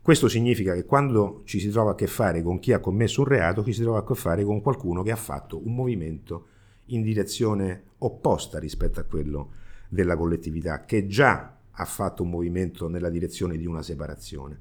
Questo 0.00 0.28
significa 0.28 0.74
che 0.74 0.84
quando 0.84 1.42
ci 1.44 1.60
si 1.60 1.68
trova 1.70 1.92
a 1.92 1.94
che 1.94 2.06
fare 2.06 2.42
con 2.42 2.58
chi 2.58 2.72
ha 2.72 2.80
commesso 2.80 3.20
un 3.20 3.28
reato, 3.28 3.62
ci 3.62 3.72
si 3.72 3.82
trova 3.82 3.98
a 3.98 4.04
che 4.04 4.14
fare 4.14 4.44
con 4.44 4.60
qualcuno 4.60 5.02
che 5.02 5.12
ha 5.12 5.16
fatto 5.16 5.64
un 5.64 5.74
movimento 5.74 6.46
in 6.86 7.02
direzione 7.02 7.82
opposta 7.98 8.58
rispetto 8.58 9.00
a 9.00 9.04
quello 9.04 9.52
della 9.92 10.16
collettività, 10.16 10.86
che 10.86 11.06
già 11.06 11.54
ha 11.70 11.84
fatto 11.84 12.22
un 12.22 12.30
movimento 12.30 12.88
nella 12.88 13.10
direzione 13.10 13.58
di 13.58 13.66
una 13.66 13.82
separazione. 13.82 14.58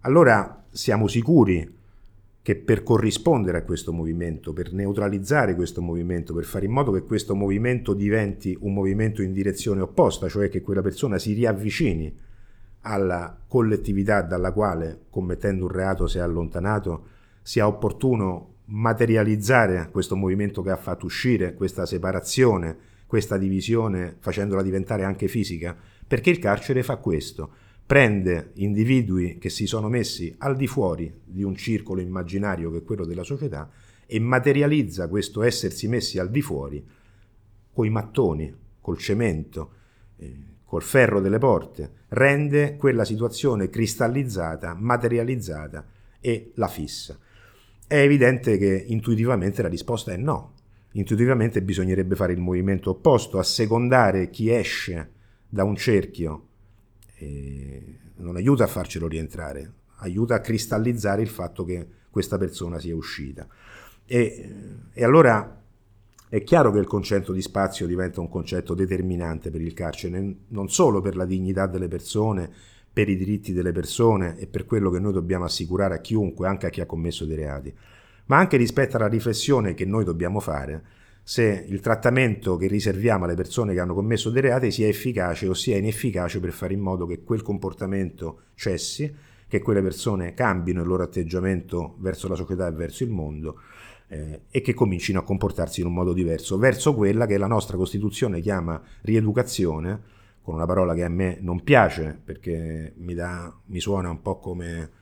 Allora 0.00 0.64
siamo 0.68 1.08
sicuri 1.08 1.78
che 2.42 2.56
per 2.56 2.82
corrispondere 2.82 3.58
a 3.58 3.62
questo 3.62 3.90
movimento, 3.90 4.52
per 4.52 4.74
neutralizzare 4.74 5.54
questo 5.54 5.80
movimento, 5.80 6.34
per 6.34 6.44
fare 6.44 6.66
in 6.66 6.72
modo 6.72 6.92
che 6.92 7.04
questo 7.04 7.34
movimento 7.34 7.94
diventi 7.94 8.56
un 8.60 8.74
movimento 8.74 9.22
in 9.22 9.32
direzione 9.32 9.80
opposta, 9.80 10.28
cioè 10.28 10.50
che 10.50 10.60
quella 10.60 10.82
persona 10.82 11.18
si 11.18 11.32
riavvicini 11.32 12.14
alla 12.82 13.38
collettività 13.46 14.20
dalla 14.20 14.52
quale, 14.52 15.04
commettendo 15.08 15.64
un 15.64 15.70
reato, 15.70 16.06
si 16.06 16.18
è 16.18 16.20
allontanato, 16.20 17.06
sia 17.40 17.66
opportuno 17.66 18.56
materializzare 18.66 19.88
questo 19.90 20.16
movimento 20.16 20.62
che 20.62 20.70
ha 20.70 20.76
fatto 20.76 21.06
uscire, 21.06 21.54
questa 21.54 21.86
separazione, 21.86 22.88
questa 23.10 23.36
divisione, 23.36 24.14
facendola 24.20 24.62
diventare 24.62 25.02
anche 25.02 25.26
fisica, 25.26 25.76
perché 26.06 26.30
il 26.30 26.38
carcere 26.38 26.84
fa 26.84 26.98
questo 26.98 27.50
prende 27.84 28.52
individui 28.54 29.36
che 29.38 29.50
si 29.50 29.66
sono 29.66 29.88
messi 29.88 30.32
al 30.38 30.54
di 30.54 30.68
fuori 30.68 31.12
di 31.24 31.42
un 31.42 31.56
circolo 31.56 32.00
immaginario 32.00 32.70
che 32.70 32.78
è 32.78 32.82
quello 32.84 33.04
della 33.04 33.24
società 33.24 33.68
e 34.06 34.20
materializza 34.20 35.08
questo 35.08 35.42
essersi 35.42 35.88
messi 35.88 36.20
al 36.20 36.30
di 36.30 36.40
fuori 36.40 36.86
coi 37.72 37.90
mattoni, 37.90 38.54
col 38.80 38.98
cemento, 38.98 39.72
eh, 40.16 40.36
col 40.64 40.84
ferro 40.84 41.20
delle 41.20 41.38
porte, 41.38 41.90
rende 42.10 42.76
quella 42.76 43.04
situazione 43.04 43.70
cristallizzata, 43.70 44.72
materializzata 44.78 45.84
e 46.20 46.52
la 46.54 46.68
fissa. 46.68 47.18
È 47.88 47.96
evidente 47.96 48.56
che 48.56 48.84
intuitivamente 48.86 49.62
la 49.62 49.68
risposta 49.68 50.12
è 50.12 50.16
no. 50.16 50.58
Intuitivamente 50.92 51.62
bisognerebbe 51.62 52.16
fare 52.16 52.32
il 52.32 52.40
movimento 52.40 52.90
opposto, 52.90 53.38
assecondare 53.38 54.30
chi 54.30 54.50
esce 54.50 55.12
da 55.48 55.64
un 55.64 55.76
cerchio 55.76 56.46
non 58.16 58.36
aiuta 58.36 58.64
a 58.64 58.68
farcelo 58.68 59.06
rientrare, 59.06 59.72
aiuta 59.98 60.36
a 60.36 60.40
cristallizzare 60.40 61.22
il 61.22 61.28
fatto 61.28 61.64
che 61.64 61.86
questa 62.10 62.38
persona 62.38 62.78
sia 62.78 62.96
uscita. 62.96 63.46
E, 64.06 64.50
e 64.92 65.04
allora 65.04 65.62
è 66.28 66.42
chiaro 66.42 66.72
che 66.72 66.78
il 66.78 66.86
concetto 66.86 67.32
di 67.32 67.42
spazio 67.42 67.86
diventa 67.86 68.20
un 68.20 68.28
concetto 68.28 68.74
determinante 68.74 69.50
per 69.50 69.60
il 69.60 69.74
carcere, 69.74 70.36
non 70.48 70.68
solo 70.68 71.00
per 71.00 71.16
la 71.16 71.24
dignità 71.24 71.66
delle 71.66 71.88
persone, 71.88 72.50
per 72.92 73.08
i 73.08 73.16
diritti 73.16 73.52
delle 73.52 73.72
persone 73.72 74.38
e 74.38 74.46
per 74.46 74.64
quello 74.64 74.90
che 74.90 74.98
noi 74.98 75.12
dobbiamo 75.12 75.44
assicurare 75.44 75.94
a 75.94 76.00
chiunque, 76.00 76.48
anche 76.48 76.66
a 76.66 76.70
chi 76.70 76.80
ha 76.80 76.86
commesso 76.86 77.24
dei 77.24 77.36
reati, 77.36 77.72
ma 78.30 78.38
anche 78.38 78.56
rispetto 78.56 78.96
alla 78.96 79.08
riflessione 79.08 79.74
che 79.74 79.84
noi 79.84 80.04
dobbiamo 80.04 80.38
fare 80.38 80.98
se 81.22 81.64
il 81.66 81.80
trattamento 81.80 82.56
che 82.56 82.68
riserviamo 82.68 83.24
alle 83.24 83.34
persone 83.34 83.74
che 83.74 83.80
hanno 83.80 83.92
commesso 83.92 84.30
dei 84.30 84.40
reati 84.40 84.70
sia 84.70 84.86
efficace 84.86 85.48
o 85.48 85.52
sia 85.54 85.76
inefficace 85.76 86.38
per 86.38 86.52
fare 86.52 86.72
in 86.72 86.80
modo 86.80 87.06
che 87.06 87.24
quel 87.24 87.42
comportamento 87.42 88.42
cessi, 88.54 89.12
che 89.48 89.60
quelle 89.60 89.82
persone 89.82 90.32
cambino 90.32 90.80
il 90.80 90.86
loro 90.86 91.02
atteggiamento 91.02 91.96
verso 91.98 92.28
la 92.28 92.36
società 92.36 92.68
e 92.68 92.72
verso 92.72 93.02
il 93.02 93.10
mondo 93.10 93.60
eh, 94.06 94.42
e 94.48 94.60
che 94.60 94.74
comincino 94.74 95.18
a 95.18 95.24
comportarsi 95.24 95.80
in 95.80 95.88
un 95.88 95.94
modo 95.94 96.12
diverso, 96.12 96.56
verso 96.56 96.94
quella 96.94 97.26
che 97.26 97.36
la 97.36 97.48
nostra 97.48 97.76
Costituzione 97.76 98.40
chiama 98.40 98.80
rieducazione, 99.02 100.00
con 100.40 100.54
una 100.54 100.66
parola 100.66 100.94
che 100.94 101.02
a 101.02 101.08
me 101.08 101.38
non 101.40 101.64
piace 101.64 102.18
perché 102.24 102.94
mi, 102.96 103.14
dà, 103.14 103.52
mi 103.66 103.80
suona 103.80 104.08
un 104.08 104.22
po' 104.22 104.38
come 104.38 104.98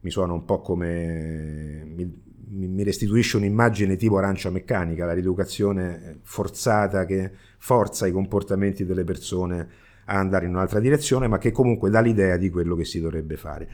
mi 0.00 0.10
suona 0.10 0.32
un 0.32 0.44
po' 0.44 0.60
come 0.60 1.84
mi, 1.84 2.10
mi 2.48 2.82
restituisce 2.82 3.36
un'immagine 3.36 3.96
tipo 3.96 4.18
arancia 4.18 4.50
meccanica, 4.50 5.04
la 5.04 5.12
rieducazione 5.12 6.18
forzata 6.22 7.04
che 7.04 7.30
forza 7.58 8.06
i 8.06 8.12
comportamenti 8.12 8.84
delle 8.84 9.04
persone 9.04 9.68
a 10.06 10.18
andare 10.18 10.46
in 10.46 10.54
un'altra 10.54 10.80
direzione, 10.80 11.28
ma 11.28 11.38
che 11.38 11.52
comunque 11.52 11.90
dà 11.90 12.00
l'idea 12.00 12.36
di 12.36 12.50
quello 12.50 12.74
che 12.74 12.84
si 12.84 13.00
dovrebbe 13.00 13.36
fare. 13.36 13.68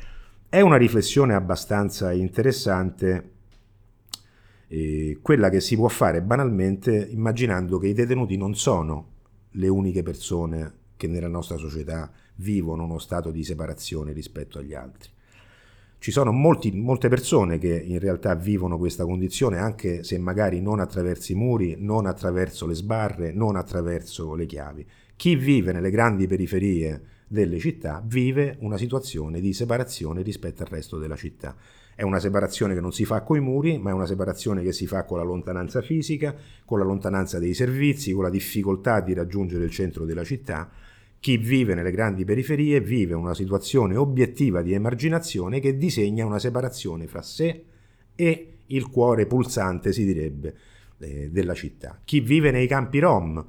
È 0.48 0.60
una 0.60 0.76
riflessione 0.76 1.34
abbastanza 1.34 2.12
interessante 2.12 3.30
eh, 4.68 5.18
quella 5.22 5.48
che 5.48 5.60
si 5.60 5.76
può 5.76 5.88
fare 5.88 6.22
banalmente 6.22 6.94
immaginando 7.10 7.78
che 7.78 7.88
i 7.88 7.94
detenuti 7.94 8.36
non 8.36 8.54
sono 8.54 9.14
le 9.50 9.68
uniche 9.68 10.02
persone 10.02 10.72
che 10.96 11.06
nella 11.06 11.28
nostra 11.28 11.56
società 11.56 12.10
vivono 12.36 12.84
uno 12.84 12.98
stato 12.98 13.30
di 13.30 13.44
separazione 13.44 14.12
rispetto 14.12 14.58
agli 14.58 14.74
altri. 14.74 15.10
Ci 15.98 16.10
sono 16.12 16.30
molti, 16.30 16.70
molte 16.72 17.08
persone 17.08 17.58
che 17.58 17.74
in 17.74 17.98
realtà 17.98 18.34
vivono 18.34 18.78
questa 18.78 19.04
condizione 19.04 19.58
anche 19.58 20.04
se 20.04 20.18
magari 20.18 20.60
non 20.60 20.78
attraverso 20.78 21.32
i 21.32 21.34
muri, 21.34 21.74
non 21.78 22.06
attraverso 22.06 22.66
le 22.66 22.74
sbarre, 22.74 23.32
non 23.32 23.56
attraverso 23.56 24.34
le 24.34 24.46
chiavi. 24.46 24.86
Chi 25.16 25.34
vive 25.34 25.72
nelle 25.72 25.90
grandi 25.90 26.26
periferie 26.26 27.02
delle 27.26 27.58
città 27.58 28.02
vive 28.04 28.56
una 28.60 28.76
situazione 28.76 29.40
di 29.40 29.52
separazione 29.52 30.22
rispetto 30.22 30.62
al 30.62 30.68
resto 30.68 30.98
della 30.98 31.16
città. 31.16 31.56
È 31.94 32.02
una 32.02 32.20
separazione 32.20 32.74
che 32.74 32.80
non 32.80 32.92
si 32.92 33.04
fa 33.04 33.22
coi 33.22 33.40
muri, 33.40 33.78
ma 33.78 33.90
è 33.90 33.94
una 33.94 34.06
separazione 34.06 34.62
che 34.62 34.72
si 34.72 34.86
fa 34.86 35.04
con 35.04 35.16
la 35.18 35.24
lontananza 35.24 35.80
fisica, 35.80 36.36
con 36.64 36.78
la 36.78 36.84
lontananza 36.84 37.38
dei 37.38 37.54
servizi, 37.54 38.12
con 38.12 38.22
la 38.22 38.30
difficoltà 38.30 39.00
di 39.00 39.14
raggiungere 39.14 39.64
il 39.64 39.70
centro 39.70 40.04
della 40.04 40.22
città 40.22 40.70
chi 41.18 41.36
vive 41.38 41.74
nelle 41.74 41.90
grandi 41.90 42.24
periferie 42.24 42.80
vive 42.80 43.14
una 43.14 43.34
situazione 43.34 43.96
obiettiva 43.96 44.62
di 44.62 44.72
emarginazione 44.74 45.60
che 45.60 45.76
disegna 45.76 46.24
una 46.24 46.38
separazione 46.38 47.06
fra 47.06 47.22
sé 47.22 47.64
e 48.14 48.50
il 48.66 48.88
cuore 48.88 49.26
pulsante, 49.26 49.92
si 49.92 50.04
direbbe, 50.04 50.54
eh, 50.98 51.30
della 51.30 51.54
città. 51.54 52.00
Chi 52.04 52.20
vive 52.20 52.50
nei 52.50 52.66
campi 52.66 52.98
rom, 52.98 53.44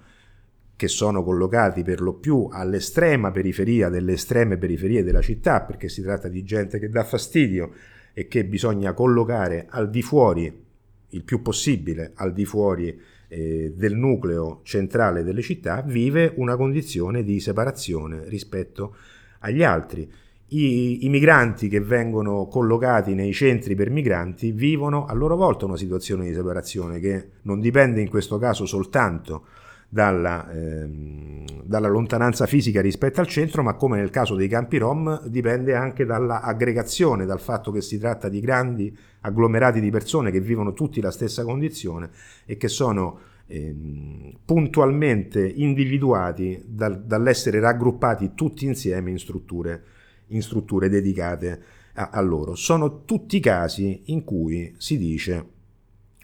che 0.75 0.87
sono 0.87 1.23
collocati 1.23 1.83
per 1.83 2.01
lo 2.01 2.13
più 2.13 2.47
all'estrema 2.51 3.31
periferia 3.31 3.89
delle 3.89 4.13
estreme 4.13 4.57
periferie 4.57 5.03
della 5.03 5.21
città, 5.21 5.61
perché 5.61 5.89
si 5.89 6.01
tratta 6.01 6.27
di 6.27 6.43
gente 6.43 6.77
che 6.79 6.89
dà 6.89 7.03
fastidio 7.03 7.71
e 8.13 8.27
che 8.27 8.45
bisogna 8.45 8.93
collocare 8.93 9.65
al 9.69 9.89
di 9.89 10.01
fuori, 10.01 10.65
il 11.09 11.23
più 11.23 11.41
possibile 11.41 12.11
al 12.15 12.33
di 12.33 12.45
fuori 12.45 12.99
eh, 13.27 13.73
del 13.75 13.95
nucleo 13.95 14.61
centrale 14.63 15.23
delle 15.23 15.41
città 15.41 15.81
vive 15.81 16.33
una 16.35 16.55
condizione 16.55 17.23
di 17.23 17.39
separazione 17.39 18.27
rispetto 18.27 18.95
agli 19.39 19.63
altri. 19.63 20.09
I, 20.49 21.05
I, 21.05 21.09
migranti 21.09 21.67
che 21.67 21.81
vengono 21.81 22.47
collocati 22.47 23.13
nei 23.13 23.33
centri 23.33 23.75
per 23.75 23.89
migranti 23.89 24.53
vivono 24.53 25.05
a 25.05 25.13
loro 25.13 25.35
volta 25.35 25.65
una 25.65 25.75
situazione 25.75 26.25
di 26.25 26.33
separazione 26.33 26.99
che 26.99 27.31
non 27.41 27.59
dipende 27.59 27.99
in 27.99 28.07
questo 28.07 28.37
caso 28.37 28.65
soltanto 28.65 29.45
dalla, 29.89 30.51
ehm, 30.51 31.63
dalla, 31.63 31.87
lontananza 31.87 32.45
fisica 32.45 32.81
rispetto 32.81 33.21
al 33.21 33.27
centro, 33.27 33.63
ma 33.63 33.75
come 33.75 33.97
nel 33.97 34.09
caso 34.09 34.35
dei 34.35 34.47
campi 34.47 34.77
rom 34.77 35.25
dipende 35.27 35.75
anche 35.75 36.05
dall'aggregazione, 36.05 37.25
dal 37.25 37.39
fatto 37.39 37.71
che 37.71 37.81
si 37.81 37.97
tratta 37.97 38.27
di 38.29 38.39
grandi 38.39 38.95
agglomerati 39.21 39.79
di 39.79 39.89
persone 39.89 40.31
che 40.31 40.41
vivono 40.41 40.73
tutti 40.73 41.01
la 41.01 41.11
stessa 41.11 41.43
condizione 41.43 42.09
e 42.45 42.57
che 42.57 42.67
sono 42.67 43.19
ehm, 43.47 44.39
puntualmente 44.43 45.47
individuati 45.47 46.61
dal, 46.65 47.03
dall'essere 47.03 47.59
raggruppati 47.59 48.31
tutti 48.35 48.65
insieme 48.65 49.09
in 49.09 49.19
strutture, 49.19 49.83
in 50.27 50.41
strutture 50.41 50.89
dedicate 50.89 51.61
a, 51.93 52.09
a 52.11 52.21
loro. 52.21 52.55
Sono 52.55 53.05
tutti 53.05 53.39
casi 53.39 54.03
in 54.05 54.23
cui 54.25 54.73
si 54.77 54.97
dice 54.97 55.55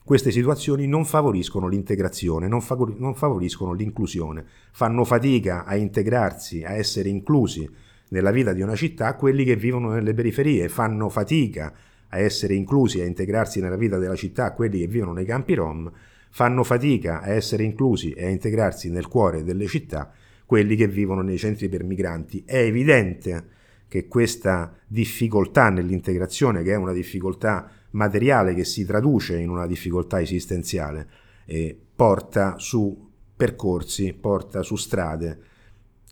queste 0.04 0.32
situazioni 0.32 0.86
non 0.86 1.06
favoriscono 1.06 1.68
l'integrazione, 1.68 2.48
non, 2.48 2.62
favor- 2.62 2.98
non 3.00 3.16
favoriscono 3.16 3.72
l'inclusione, 3.72 4.46
fanno 4.72 5.06
fatica 5.06 5.64
a 5.64 5.76
integrarsi, 5.76 6.64
a 6.64 6.74
essere 6.74 7.08
inclusi 7.08 7.70
nella 8.10 8.32
vita 8.32 8.52
di 8.52 8.62
una 8.62 8.76
città 8.76 9.16
quelli 9.16 9.46
che 9.46 9.56
vivono 9.56 9.90
nelle 9.90 10.14
periferie, 10.14 10.68
fanno 10.68 11.08
fatica 11.10 11.74
a 12.10 12.18
essere 12.20 12.54
inclusi, 12.54 13.00
a 13.00 13.06
integrarsi 13.06 13.62
nella 13.62 13.78
vita 13.78 13.98
della 13.98 14.16
città 14.16 14.52
quelli 14.52 14.80
che 14.80 14.88
vivono 14.88 15.14
nei 15.14 15.26
campi 15.26 15.54
rom, 15.54 15.92
fanno 16.30 16.64
fatica 16.64 17.22
a 17.22 17.30
essere 17.30 17.64
inclusi 17.64 18.12
e 18.12 18.26
a 18.26 18.30
integrarsi 18.30 18.90
nel 18.90 19.08
cuore 19.08 19.44
delle 19.44 19.68
città 19.68 20.12
quelli 20.46 20.76
che 20.76 20.88
vivono 20.88 21.22
nei 21.22 21.38
centri 21.38 21.70
per 21.70 21.84
migranti. 21.84 22.44
È 22.46 22.58
evidente 22.58 23.46
che 23.88 24.08
questa 24.08 24.76
difficoltà 24.86 25.70
nell'integrazione, 25.70 26.62
che 26.62 26.74
è 26.74 26.76
una 26.76 26.94
difficoltà 26.94 27.70
materiale 27.94 28.54
che 28.54 28.64
si 28.64 28.86
traduce 28.86 29.38
in 29.38 29.50
una 29.50 29.68
difficoltà 29.68 30.22
esistenziale, 30.22 31.08
eh, 31.46 31.78
porta 31.96 32.58
su 32.58 33.10
percorsi, 33.36 34.14
porta 34.14 34.62
su 34.62 34.76
strade 34.76 35.52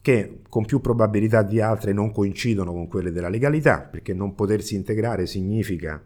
che 0.01 0.39
con 0.49 0.65
più 0.65 0.81
probabilità 0.81 1.43
di 1.43 1.61
altre 1.61 1.93
non 1.93 2.11
coincidono 2.11 2.73
con 2.73 2.87
quelle 2.87 3.11
della 3.11 3.29
legalità, 3.29 3.81
perché 3.81 4.13
non 4.13 4.33
potersi 4.33 4.73
integrare 4.75 5.27
significa 5.27 6.03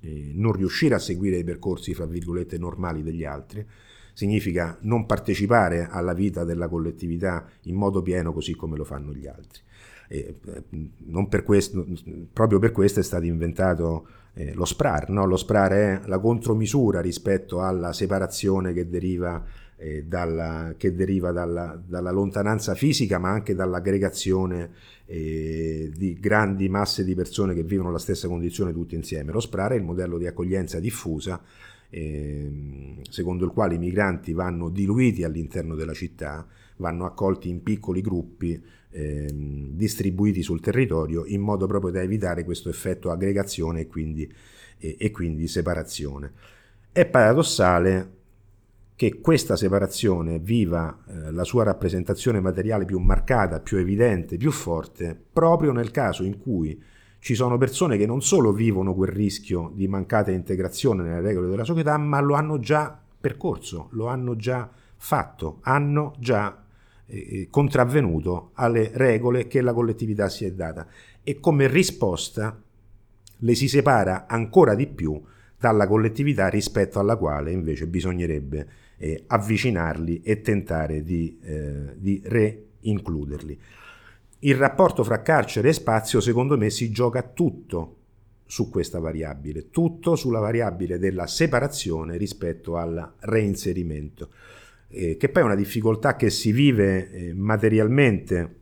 eh, 0.00 0.32
non 0.34 0.52
riuscire 0.52 0.94
a 0.96 0.98
seguire 0.98 1.36
i 1.38 1.44
percorsi, 1.44 1.94
fra 1.94 2.06
virgolette, 2.06 2.58
normali 2.58 3.02
degli 3.02 3.24
altri, 3.24 3.64
significa 4.12 4.76
non 4.80 5.06
partecipare 5.06 5.86
alla 5.88 6.14
vita 6.14 6.42
della 6.42 6.68
collettività 6.68 7.48
in 7.62 7.76
modo 7.76 8.02
pieno 8.02 8.32
così 8.32 8.54
come 8.54 8.76
lo 8.76 8.84
fanno 8.84 9.14
gli 9.14 9.28
altri. 9.28 9.62
E, 10.08 10.34
eh, 10.44 11.26
per 11.28 11.44
questo, 11.44 11.86
proprio 12.32 12.58
per 12.58 12.72
questo 12.72 12.98
è 12.98 13.04
stato 13.04 13.24
inventato 13.24 14.06
eh, 14.34 14.52
lo 14.54 14.64
SPRAR. 14.64 15.10
No? 15.10 15.24
Lo 15.26 15.36
SPRAR 15.36 15.72
è 15.72 16.00
la 16.06 16.18
contromisura 16.18 17.00
rispetto 17.00 17.62
alla 17.62 17.92
separazione 17.92 18.72
che 18.72 18.88
deriva, 18.88 19.44
eh, 19.76 20.04
dalla, 20.04 20.74
che 20.76 20.94
deriva 20.94 21.32
dalla, 21.32 21.80
dalla, 21.84 22.10
lontananza 22.10 22.74
fisica, 22.74 23.18
ma 23.18 23.30
anche 23.30 23.54
dall'aggregazione 23.54 24.70
eh, 25.06 25.90
di 25.94 26.18
grandi 26.18 26.68
masse 26.68 27.04
di 27.04 27.14
persone 27.14 27.54
che 27.54 27.62
vivono 27.62 27.90
la 27.90 27.98
stessa 27.98 28.28
condizione 28.28 28.72
tutti 28.72 28.94
insieme. 28.94 29.32
Lo 29.32 29.40
SPRAR 29.40 29.72
è 29.72 29.76
il 29.76 29.84
modello 29.84 30.18
di 30.18 30.26
accoglienza 30.26 30.78
diffusa 30.78 31.40
ehm, 31.90 33.02
secondo 33.02 33.44
il 33.44 33.50
quale 33.50 33.74
i 33.74 33.78
migranti 33.78 34.32
vanno 34.32 34.70
diluiti 34.70 35.24
all'interno 35.24 35.74
della 35.74 35.92
città, 35.92 36.46
vanno 36.76 37.04
accolti 37.04 37.48
in 37.48 37.62
piccoli 37.62 38.00
gruppi 38.00 38.60
ehm, 38.90 39.70
distribuiti 39.72 40.42
sul 40.42 40.60
territorio 40.60 41.24
in 41.26 41.40
modo 41.40 41.66
proprio 41.66 41.90
da 41.90 42.00
evitare 42.00 42.44
questo 42.44 42.68
effetto 42.68 43.10
aggregazione 43.10 43.80
e 43.80 43.86
quindi, 43.86 44.32
e, 44.78 44.96
e 44.98 45.10
quindi 45.10 45.46
separazione. 45.46 46.32
È 46.92 47.06
paradossale 47.06 48.18
che 49.00 49.18
questa 49.20 49.56
separazione 49.56 50.38
viva 50.38 51.04
eh, 51.06 51.32
la 51.32 51.44
sua 51.44 51.64
rappresentazione 51.64 52.38
materiale 52.38 52.84
più 52.84 52.98
marcata, 52.98 53.60
più 53.60 53.78
evidente, 53.78 54.36
più 54.36 54.50
forte, 54.50 55.18
proprio 55.32 55.72
nel 55.72 55.90
caso 55.90 56.22
in 56.22 56.38
cui 56.38 56.78
ci 57.20 57.34
sono 57.34 57.58
persone 57.58 57.98
che 57.98 58.06
non 58.06 58.22
solo 58.22 58.50
vivono 58.52 58.94
quel 58.94 59.10
rischio 59.10 59.70
di 59.74 59.86
mancata 59.86 60.30
integrazione 60.30 61.02
nelle 61.02 61.20
regole 61.20 61.48
della 61.48 61.64
società, 61.64 61.96
ma 61.98 62.18
lo 62.20 62.34
hanno 62.34 62.58
già 62.58 62.98
percorso, 63.20 63.88
lo 63.92 64.06
hanno 64.06 64.36
già 64.36 64.68
fatto, 64.96 65.58
hanno 65.60 66.14
già 66.18 66.64
eh, 67.06 67.48
contravvenuto 67.50 68.50
alle 68.54 68.90
regole 68.94 69.46
che 69.46 69.60
la 69.60 69.74
collettività 69.74 70.28
si 70.30 70.46
è 70.46 70.52
data 70.52 70.86
e 71.22 71.38
come 71.40 71.68
risposta 71.68 72.58
le 73.42 73.54
si 73.54 73.68
separa 73.68 74.26
ancora 74.26 74.74
di 74.74 74.86
più 74.86 75.20
dalla 75.58 75.86
collettività 75.86 76.48
rispetto 76.48 76.98
alla 76.98 77.16
quale 77.16 77.52
invece 77.52 77.86
bisognerebbe 77.86 78.68
eh, 78.96 79.24
avvicinarli 79.26 80.22
e 80.22 80.40
tentare 80.40 81.02
di, 81.02 81.38
eh, 81.42 81.94
di 81.96 82.22
reincluderli. 82.24 83.60
Il 84.42 84.54
rapporto 84.54 85.04
fra 85.04 85.20
carcere 85.20 85.68
e 85.68 85.72
spazio 85.74 86.18
secondo 86.18 86.56
me 86.56 86.70
si 86.70 86.90
gioca 86.90 87.22
tutto 87.22 87.96
su 88.46 88.70
questa 88.70 88.98
variabile, 88.98 89.68
tutto 89.68 90.16
sulla 90.16 90.38
variabile 90.38 90.98
della 90.98 91.26
separazione 91.26 92.16
rispetto 92.16 92.76
al 92.78 93.16
reinserimento. 93.18 94.30
Eh, 94.88 95.18
che 95.18 95.28
poi 95.28 95.42
è 95.42 95.44
una 95.44 95.54
difficoltà 95.54 96.16
che 96.16 96.30
si 96.30 96.52
vive 96.52 97.10
eh, 97.10 97.34
materialmente 97.34 98.56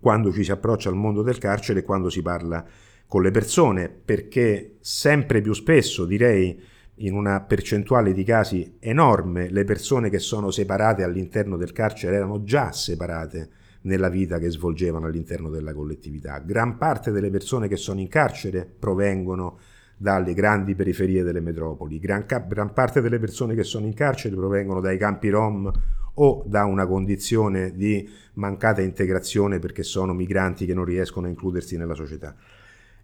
quando 0.00 0.32
ci 0.32 0.42
si 0.42 0.50
approccia 0.50 0.88
al 0.88 0.96
mondo 0.96 1.20
del 1.20 1.36
carcere 1.36 1.80
e 1.80 1.84
quando 1.84 2.08
si 2.08 2.22
parla 2.22 2.66
con 3.06 3.20
le 3.20 3.30
persone, 3.30 3.90
perché 3.90 4.76
sempre 4.80 5.42
più 5.42 5.52
spesso, 5.52 6.06
direi 6.06 6.58
in 7.02 7.12
una 7.12 7.42
percentuale 7.42 8.14
di 8.14 8.24
casi 8.24 8.76
enorme, 8.80 9.50
le 9.50 9.64
persone 9.64 10.08
che 10.08 10.18
sono 10.18 10.50
separate 10.50 11.02
all'interno 11.02 11.58
del 11.58 11.72
carcere 11.72 12.16
erano 12.16 12.44
già 12.44 12.72
separate 12.72 13.50
nella 13.82 14.08
vita 14.08 14.38
che 14.38 14.50
svolgevano 14.50 15.06
all'interno 15.06 15.48
della 15.48 15.72
collettività. 15.72 16.38
Gran 16.38 16.76
parte 16.76 17.10
delle 17.10 17.30
persone 17.30 17.68
che 17.68 17.76
sono 17.76 18.00
in 18.00 18.08
carcere 18.08 18.66
provengono 18.66 19.58
dalle 19.96 20.32
grandi 20.32 20.74
periferie 20.74 21.22
delle 21.22 21.40
metropoli. 21.40 21.98
Gran, 21.98 22.24
gran, 22.26 22.72
parte 22.72 23.00
delle 23.00 23.18
persone 23.18 23.54
che 23.54 23.64
sono 23.64 23.84
in 23.86 23.92
carcere 23.92 24.34
provengono 24.34 24.80
dai 24.80 24.96
campi 24.96 25.28
rom 25.28 25.70
o 26.14 26.42
da 26.46 26.64
una 26.64 26.86
condizione 26.86 27.72
di 27.74 28.08
mancata 28.34 28.80
integrazione 28.80 29.58
perché 29.58 29.82
sono 29.82 30.14
migranti 30.14 30.64
che 30.64 30.74
non 30.74 30.84
riescono 30.84 31.26
a 31.26 31.30
includersi 31.30 31.76
nella 31.76 31.94
società. 31.94 32.34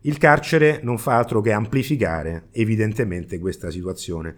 Il 0.01 0.19
carcere 0.19 0.81
non 0.83 0.99
fa 0.99 1.17
altro 1.17 1.41
che 1.41 1.53
amplificare 1.53 2.49
evidentemente 2.53 3.39
questa 3.39 3.71
situazione, 3.71 4.35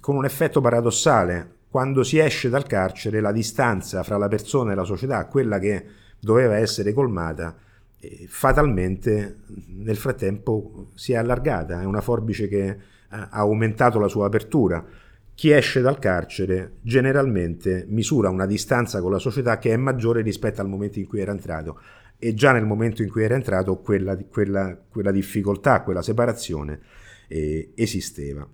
con 0.00 0.16
un 0.16 0.24
effetto 0.24 0.60
paradossale. 0.60 1.62
Quando 1.74 2.04
si 2.04 2.18
esce 2.18 2.50
dal 2.50 2.68
carcere 2.68 3.18
la 3.20 3.32
distanza 3.32 4.04
fra 4.04 4.16
la 4.16 4.28
persona 4.28 4.70
e 4.70 4.74
la 4.76 4.84
società, 4.84 5.26
quella 5.26 5.58
che 5.58 5.84
doveva 6.20 6.56
essere 6.56 6.92
colmata, 6.92 7.56
fatalmente 8.28 9.38
nel 9.78 9.96
frattempo 9.96 10.92
si 10.94 11.14
è 11.14 11.16
allargata, 11.16 11.80
è 11.80 11.84
una 11.84 12.00
forbice 12.00 12.46
che 12.46 12.78
ha 13.08 13.28
aumentato 13.32 13.98
la 13.98 14.06
sua 14.06 14.26
apertura. 14.26 14.86
Chi 15.34 15.50
esce 15.50 15.80
dal 15.80 15.98
carcere 15.98 16.74
generalmente 16.80 17.86
misura 17.88 18.28
una 18.28 18.46
distanza 18.46 19.00
con 19.00 19.10
la 19.10 19.18
società 19.18 19.58
che 19.58 19.72
è 19.72 19.76
maggiore 19.76 20.22
rispetto 20.22 20.60
al 20.60 20.68
momento 20.68 21.00
in 21.00 21.08
cui 21.08 21.22
era 21.22 21.32
entrato 21.32 21.80
e 22.20 22.34
già 22.34 22.52
nel 22.52 22.66
momento 22.66 23.02
in 23.02 23.10
cui 23.10 23.24
era 23.24 23.34
entrato 23.34 23.78
quella, 23.78 24.16
quella, 24.30 24.78
quella 24.88 25.10
difficoltà, 25.10 25.82
quella 25.82 26.02
separazione 26.02 26.78
eh, 27.26 27.72
esisteva. 27.74 28.48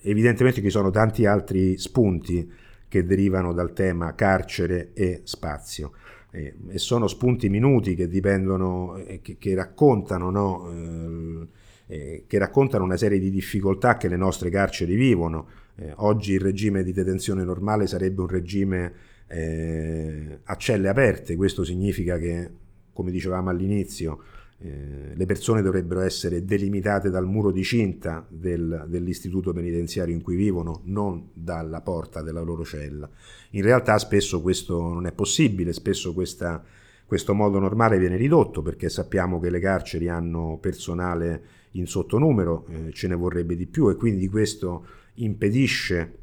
Evidentemente 0.00 0.62
ci 0.62 0.70
sono 0.70 0.90
tanti 0.90 1.26
altri 1.26 1.76
spunti 1.78 2.50
che 2.88 3.04
derivano 3.04 3.52
dal 3.52 3.72
tema 3.72 4.14
carcere 4.14 4.92
e 4.94 5.20
spazio 5.24 5.92
eh, 6.30 6.54
e 6.68 6.78
sono 6.78 7.06
spunti 7.06 7.48
minuti 7.48 7.94
che 7.94 8.08
dipendono, 8.08 8.96
eh, 8.96 9.20
che, 9.20 9.36
che, 9.38 9.54
raccontano, 9.54 10.30
no? 10.30 10.70
Eh, 10.72 11.48
eh, 11.90 12.24
che 12.26 12.38
raccontano 12.38 12.84
una 12.84 12.96
serie 12.96 13.18
di 13.18 13.30
difficoltà 13.30 13.96
che 13.96 14.08
le 14.08 14.16
nostre 14.16 14.50
carceri 14.50 14.94
vivono. 14.94 15.48
Eh, 15.76 15.92
oggi 15.96 16.34
il 16.34 16.40
regime 16.40 16.82
di 16.82 16.92
detenzione 16.92 17.44
normale 17.44 17.86
sarebbe 17.86 18.20
un 18.20 18.28
regime 18.28 18.92
eh, 19.26 20.40
a 20.44 20.56
celle 20.56 20.88
aperte, 20.88 21.36
questo 21.36 21.64
significa 21.64 22.18
che, 22.18 22.50
come 22.92 23.10
dicevamo 23.10 23.50
all'inizio, 23.50 24.22
eh, 24.60 25.12
le 25.14 25.26
persone 25.26 25.62
dovrebbero 25.62 26.00
essere 26.00 26.44
delimitate 26.44 27.10
dal 27.10 27.26
muro 27.26 27.52
di 27.52 27.62
cinta 27.62 28.26
del, 28.28 28.86
dell'istituto 28.88 29.52
penitenziario 29.52 30.14
in 30.14 30.20
cui 30.20 30.34
vivono, 30.34 30.80
non 30.84 31.28
dalla 31.32 31.80
porta 31.80 32.22
della 32.22 32.40
loro 32.40 32.64
cella. 32.64 33.08
In 33.50 33.62
realtà 33.62 33.96
spesso 33.98 34.42
questo 34.42 34.80
non 34.80 35.06
è 35.06 35.12
possibile, 35.12 35.72
spesso 35.72 36.12
questa, 36.12 36.64
questo 37.06 37.34
modo 37.34 37.60
normale 37.60 37.98
viene 37.98 38.16
ridotto 38.16 38.60
perché 38.60 38.88
sappiamo 38.88 39.38
che 39.38 39.50
le 39.50 39.60
carceri 39.60 40.08
hanno 40.08 40.58
personale 40.60 41.42
in 41.72 41.86
sottonumero, 41.86 42.66
eh, 42.68 42.92
ce 42.92 43.06
ne 43.06 43.14
vorrebbe 43.14 43.54
di 43.54 43.66
più 43.66 43.88
e 43.90 43.94
quindi 43.94 44.26
questo 44.28 44.86
impedisce 45.14 46.18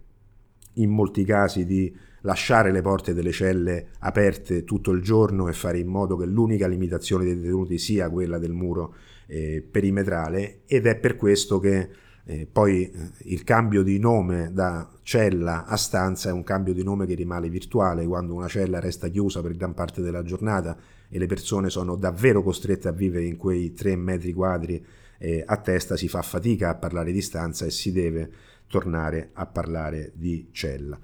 in 0.74 0.90
molti 0.90 1.24
casi 1.24 1.66
di 1.66 1.96
lasciare 2.26 2.72
le 2.72 2.82
porte 2.82 3.14
delle 3.14 3.32
celle 3.32 3.90
aperte 4.00 4.64
tutto 4.64 4.92
il 4.92 5.02
giorno 5.02 5.48
e 5.48 5.54
fare 5.54 5.78
in 5.78 5.88
modo 5.88 6.18
che 6.18 6.26
l'unica 6.26 6.68
limitazione 6.68 7.24
dei 7.24 7.36
detenuti 7.36 7.78
sia 7.78 8.10
quella 8.10 8.40
del 8.40 8.52
muro 8.52 8.96
eh, 9.28 9.66
perimetrale 9.70 10.62
ed 10.66 10.88
è 10.88 10.98
per 10.98 11.16
questo 11.16 11.60
che 11.60 11.90
eh, 12.26 12.48
poi 12.52 12.90
eh, 12.90 12.92
il 13.26 13.44
cambio 13.44 13.84
di 13.84 14.00
nome 14.00 14.50
da 14.52 14.90
cella 15.04 15.66
a 15.66 15.78
stanza 15.78 16.30
è 16.30 16.32
un 16.32 16.44
cambio 16.44 16.74
di 16.74 16.84
nome 16.84 17.06
che 17.06 17.14
rimane 17.14 17.48
virtuale 17.48 18.08
quando 18.08 18.34
una 18.34 18.48
cella 18.48 18.80
resta 18.80 19.08
chiusa 19.08 19.42
per 19.42 19.56
gran 19.56 19.76
parte 19.76 20.02
della 20.02 20.24
giornata 20.24 20.76
e 21.08 21.20
le 21.20 21.28
persone 21.28 21.70
sono 21.70 21.96
davvero 21.96 22.42
costrette 22.42 22.88
a 22.88 22.92
vivere 22.92 23.26
in 23.26 23.38
quei 23.38 23.74
tre 23.74 23.96
metri 23.96 24.34
quadri 24.34 24.84
eh, 25.20 25.44
a 25.46 25.58
testa 25.58 25.96
si 25.96 26.08
fa 26.08 26.24
fatica 26.24 26.70
a 26.70 26.76
parlare 26.76 27.12
di 27.12 27.22
stanza 27.22 27.66
e 27.66 27.70
si 27.70 27.92
deve 27.92 28.32
tornare 28.68 29.30
a 29.34 29.46
parlare 29.46 30.12
di 30.16 30.50
cella. 30.52 31.00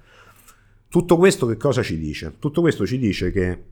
Tutto 0.92 1.16
questo 1.16 1.46
che 1.46 1.56
cosa 1.56 1.82
ci 1.82 1.96
dice? 1.96 2.34
Tutto 2.38 2.60
questo 2.60 2.84
ci 2.84 2.98
dice 2.98 3.30
che 3.30 3.62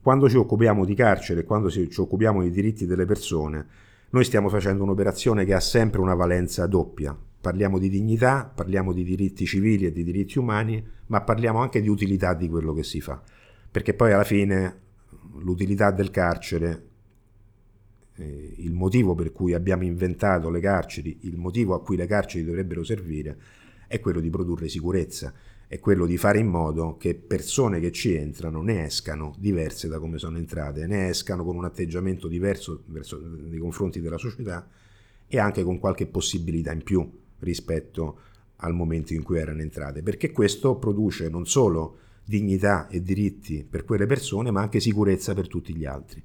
quando 0.00 0.28
ci 0.28 0.36
occupiamo 0.36 0.84
di 0.84 0.94
carcere, 0.94 1.42
quando 1.42 1.68
ci 1.68 1.90
occupiamo 1.92 2.42
dei 2.42 2.52
diritti 2.52 2.86
delle 2.86 3.06
persone, 3.06 3.66
noi 4.10 4.22
stiamo 4.22 4.48
facendo 4.48 4.84
un'operazione 4.84 5.44
che 5.44 5.52
ha 5.52 5.58
sempre 5.58 6.00
una 6.00 6.14
valenza 6.14 6.68
doppia. 6.68 7.12
Parliamo 7.40 7.76
di 7.80 7.88
dignità, 7.88 8.44
parliamo 8.54 8.92
di 8.92 9.02
diritti 9.02 9.46
civili 9.46 9.86
e 9.86 9.90
di 9.90 10.04
diritti 10.04 10.38
umani, 10.38 10.80
ma 11.06 11.22
parliamo 11.22 11.58
anche 11.58 11.80
di 11.80 11.88
utilità 11.88 12.34
di 12.34 12.48
quello 12.48 12.72
che 12.72 12.84
si 12.84 13.00
fa. 13.00 13.20
Perché 13.68 13.94
poi 13.94 14.12
alla 14.12 14.22
fine 14.22 14.78
l'utilità 15.38 15.90
del 15.90 16.12
carcere, 16.12 16.86
eh, 18.14 18.54
il 18.58 18.74
motivo 18.74 19.16
per 19.16 19.32
cui 19.32 19.54
abbiamo 19.54 19.82
inventato 19.82 20.50
le 20.50 20.60
carceri, 20.60 21.18
il 21.22 21.36
motivo 21.36 21.74
a 21.74 21.82
cui 21.82 21.96
le 21.96 22.06
carceri 22.06 22.44
dovrebbero 22.44 22.84
servire, 22.84 23.36
è 23.88 23.98
quello 23.98 24.20
di 24.20 24.30
produrre 24.30 24.68
sicurezza, 24.68 25.32
è 25.68 25.78
quello 25.80 26.06
di 26.06 26.16
fare 26.16 26.38
in 26.38 26.46
modo 26.46 26.96
che 26.96 27.14
persone 27.14 27.78
che 27.78 27.92
ci 27.92 28.14
entrano 28.14 28.62
ne 28.62 28.86
escano 28.86 29.34
diverse 29.38 29.86
da 29.86 29.98
come 29.98 30.16
sono 30.16 30.38
entrate, 30.38 30.86
ne 30.86 31.10
escano 31.10 31.44
con 31.44 31.56
un 31.56 31.66
atteggiamento 31.66 32.26
diverso 32.26 32.84
verso, 32.86 33.20
nei 33.22 33.58
confronti 33.58 34.00
della 34.00 34.16
società 34.16 34.66
e 35.26 35.38
anche 35.38 35.62
con 35.62 35.78
qualche 35.78 36.06
possibilità 36.06 36.72
in 36.72 36.82
più 36.82 37.06
rispetto 37.40 38.20
al 38.56 38.74
momento 38.74 39.12
in 39.12 39.22
cui 39.22 39.38
erano 39.38 39.60
entrate, 39.60 40.02
perché 40.02 40.32
questo 40.32 40.76
produce 40.76 41.28
non 41.28 41.46
solo 41.46 41.98
dignità 42.24 42.88
e 42.88 43.02
diritti 43.02 43.62
per 43.68 43.84
quelle 43.84 44.06
persone, 44.06 44.50
ma 44.50 44.62
anche 44.62 44.80
sicurezza 44.80 45.34
per 45.34 45.48
tutti 45.48 45.74
gli 45.74 45.84
altri. 45.84 46.22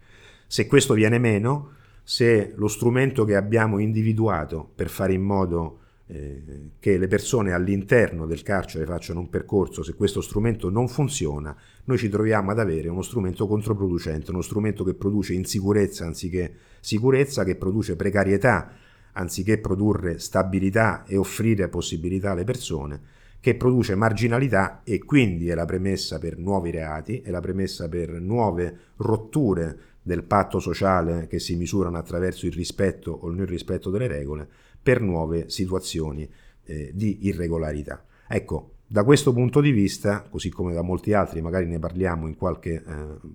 Se 0.47 0.67
questo 0.67 0.93
viene 0.93 1.19
meno, 1.19 1.71
se 2.01 2.53
lo 2.55 2.69
strumento 2.69 3.25
che 3.25 3.35
abbiamo 3.35 3.79
individuato 3.79 4.71
per 4.73 4.89
fare 4.89 5.13
in 5.13 5.21
modo 5.21 5.79
eh, 6.07 6.43
che 6.79 6.97
le 6.97 7.07
persone 7.07 7.53
all'interno 7.53 8.25
del 8.25 8.43
carcere 8.43 8.85
facciano 8.85 9.19
un 9.19 9.29
percorso, 9.29 9.83
se 9.83 9.95
questo 9.95 10.21
strumento 10.21 10.69
non 10.69 10.87
funziona, 10.87 11.55
noi 11.85 11.97
ci 11.97 12.09
troviamo 12.09 12.51
ad 12.51 12.59
avere 12.59 12.89
uno 12.89 13.01
strumento 13.01 13.47
controproducente, 13.47 14.31
uno 14.31 14.41
strumento 14.41 14.83
che 14.83 14.93
produce 14.93 15.33
insicurezza 15.33 16.05
anziché 16.05 16.53
sicurezza, 16.79 17.43
che 17.43 17.55
produce 17.55 17.95
precarietà 17.95 18.71
anziché 19.13 19.59
produrre 19.59 20.19
stabilità 20.19 21.03
e 21.05 21.17
offrire 21.17 21.69
possibilità 21.69 22.31
alle 22.31 22.43
persone, 22.43 23.01
che 23.39 23.55
produce 23.55 23.95
marginalità 23.95 24.81
e 24.83 25.03
quindi 25.03 25.49
è 25.49 25.53
la 25.53 25.65
premessa 25.65 26.17
per 26.17 26.37
nuovi 26.37 26.71
reati, 26.71 27.21
è 27.21 27.29
la 27.29 27.41
premessa 27.41 27.89
per 27.89 28.09
nuove 28.19 28.77
rotture 28.97 29.77
del 30.01 30.23
patto 30.23 30.59
sociale 30.59 31.27
che 31.27 31.39
si 31.39 31.55
misurano 31.55 31.97
attraverso 31.97 32.45
il 32.45 32.53
rispetto 32.53 33.11
o 33.11 33.29
il 33.29 33.35
non 33.35 33.45
rispetto 33.45 33.89
delle 33.89 34.07
regole, 34.07 34.47
per 34.83 35.01
nuove 35.01 35.49
situazioni 35.49 36.29
eh, 36.65 36.91
di 36.93 37.25
irregolarità. 37.25 38.05
Ecco, 38.27 38.73
da 38.85 39.03
questo 39.03 39.33
punto 39.33 39.61
di 39.61 39.71
vista, 39.71 40.21
così 40.29 40.49
come 40.49 40.73
da 40.73 40.81
molti 40.81 41.13
altri, 41.13 41.41
magari 41.41 41.65
ne 41.65 41.79
parliamo 41.79 42.27
in 42.27 42.35
qualche 42.35 42.73
eh, 42.73 42.83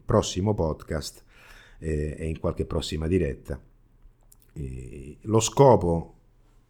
prossimo 0.05 0.55
podcast 0.55 1.25
eh, 1.79 2.15
e 2.17 2.29
in 2.29 2.39
qualche 2.39 2.65
prossima 2.65 3.09
diretta, 3.09 3.61
eh, 4.53 5.17
lo 5.23 5.41
scopo 5.41 6.15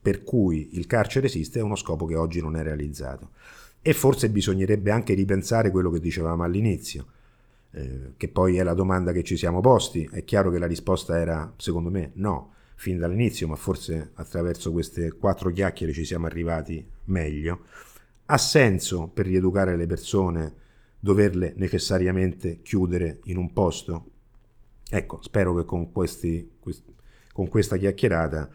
per 0.01 0.23
cui 0.23 0.71
il 0.79 0.87
carcere 0.87 1.27
esiste 1.27 1.59
è 1.59 1.63
uno 1.63 1.77
scopo 1.77 2.07
che 2.07 2.17
oggi 2.17 2.41
non 2.41 2.57
è 2.57 2.63
realizzato. 2.63 3.31
E 3.83 3.93
forse 3.93 4.31
bisognerebbe 4.31 4.91
anche 4.91 5.15
ripensare 5.15 5.71
quello 5.71 5.91
che 5.91 6.01
dicevamo 6.01 6.43
all'inizio, 6.43 7.07
eh, 7.73 8.13
che 8.17 8.29
poi 8.29 8.57
è 8.57 8.63
la 8.63 8.75
domanda 8.75 9.13
che 9.13 9.23
ci 9.23 9.37
siamo 9.37 9.61
posti. 9.61 10.09
È 10.11 10.25
chiaro 10.25 10.51
che 10.51 10.59
la 10.59 10.67
risposta 10.67 11.19
era, 11.19 11.53
secondo 11.57 11.91
me, 11.91 12.13
no, 12.15 12.53
fin 12.79 12.97
dall'inizio, 12.97 13.49
ma 13.49 13.57
forse 13.57 14.13
attraverso 14.15 14.71
queste 14.71 15.11
quattro 15.11 15.51
chiacchiere 15.51 15.93
ci 15.93 16.05
siamo 16.05 16.27
arrivati 16.27 16.87
meglio. 17.07 17.65
Ha 18.27 18.39
senso 18.39 19.09
per 19.13 19.27
rieducare 19.27 19.77
le 19.77 19.87
persone 19.87 20.55
doverle 21.01 21.55
necessariamente 21.57 22.61
chiudere 22.63 23.19
in 23.25 23.37
un 23.37 23.53
posto? 23.53 24.11
Ecco, 24.89 25.21
spero 25.23 25.57
che 25.57 25.65
con 25.65 25.91
questi, 25.91 26.53
con 27.33 27.49
questa 27.49 27.77
chiacchierata 27.77 28.49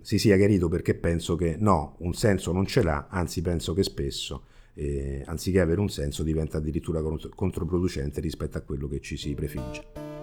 si 0.00 0.18
sia 0.18 0.36
chiarito 0.36 0.68
perché 0.68 0.94
penso 0.94 1.36
che 1.36 1.54
no, 1.56 1.94
un 1.98 2.14
senso 2.14 2.50
non 2.50 2.66
ce 2.66 2.82
l'ha, 2.82 3.06
anzi 3.08 3.42
penso 3.42 3.74
che 3.74 3.84
spesso, 3.84 4.46
eh, 4.74 5.22
anziché 5.24 5.60
avere 5.60 5.78
un 5.80 5.88
senso, 5.88 6.24
diventa 6.24 6.58
addirittura 6.58 7.00
controproducente 7.00 8.20
rispetto 8.20 8.58
a 8.58 8.62
quello 8.62 8.88
che 8.88 9.00
ci 9.00 9.16
si 9.16 9.34
prefigge. 9.34 10.17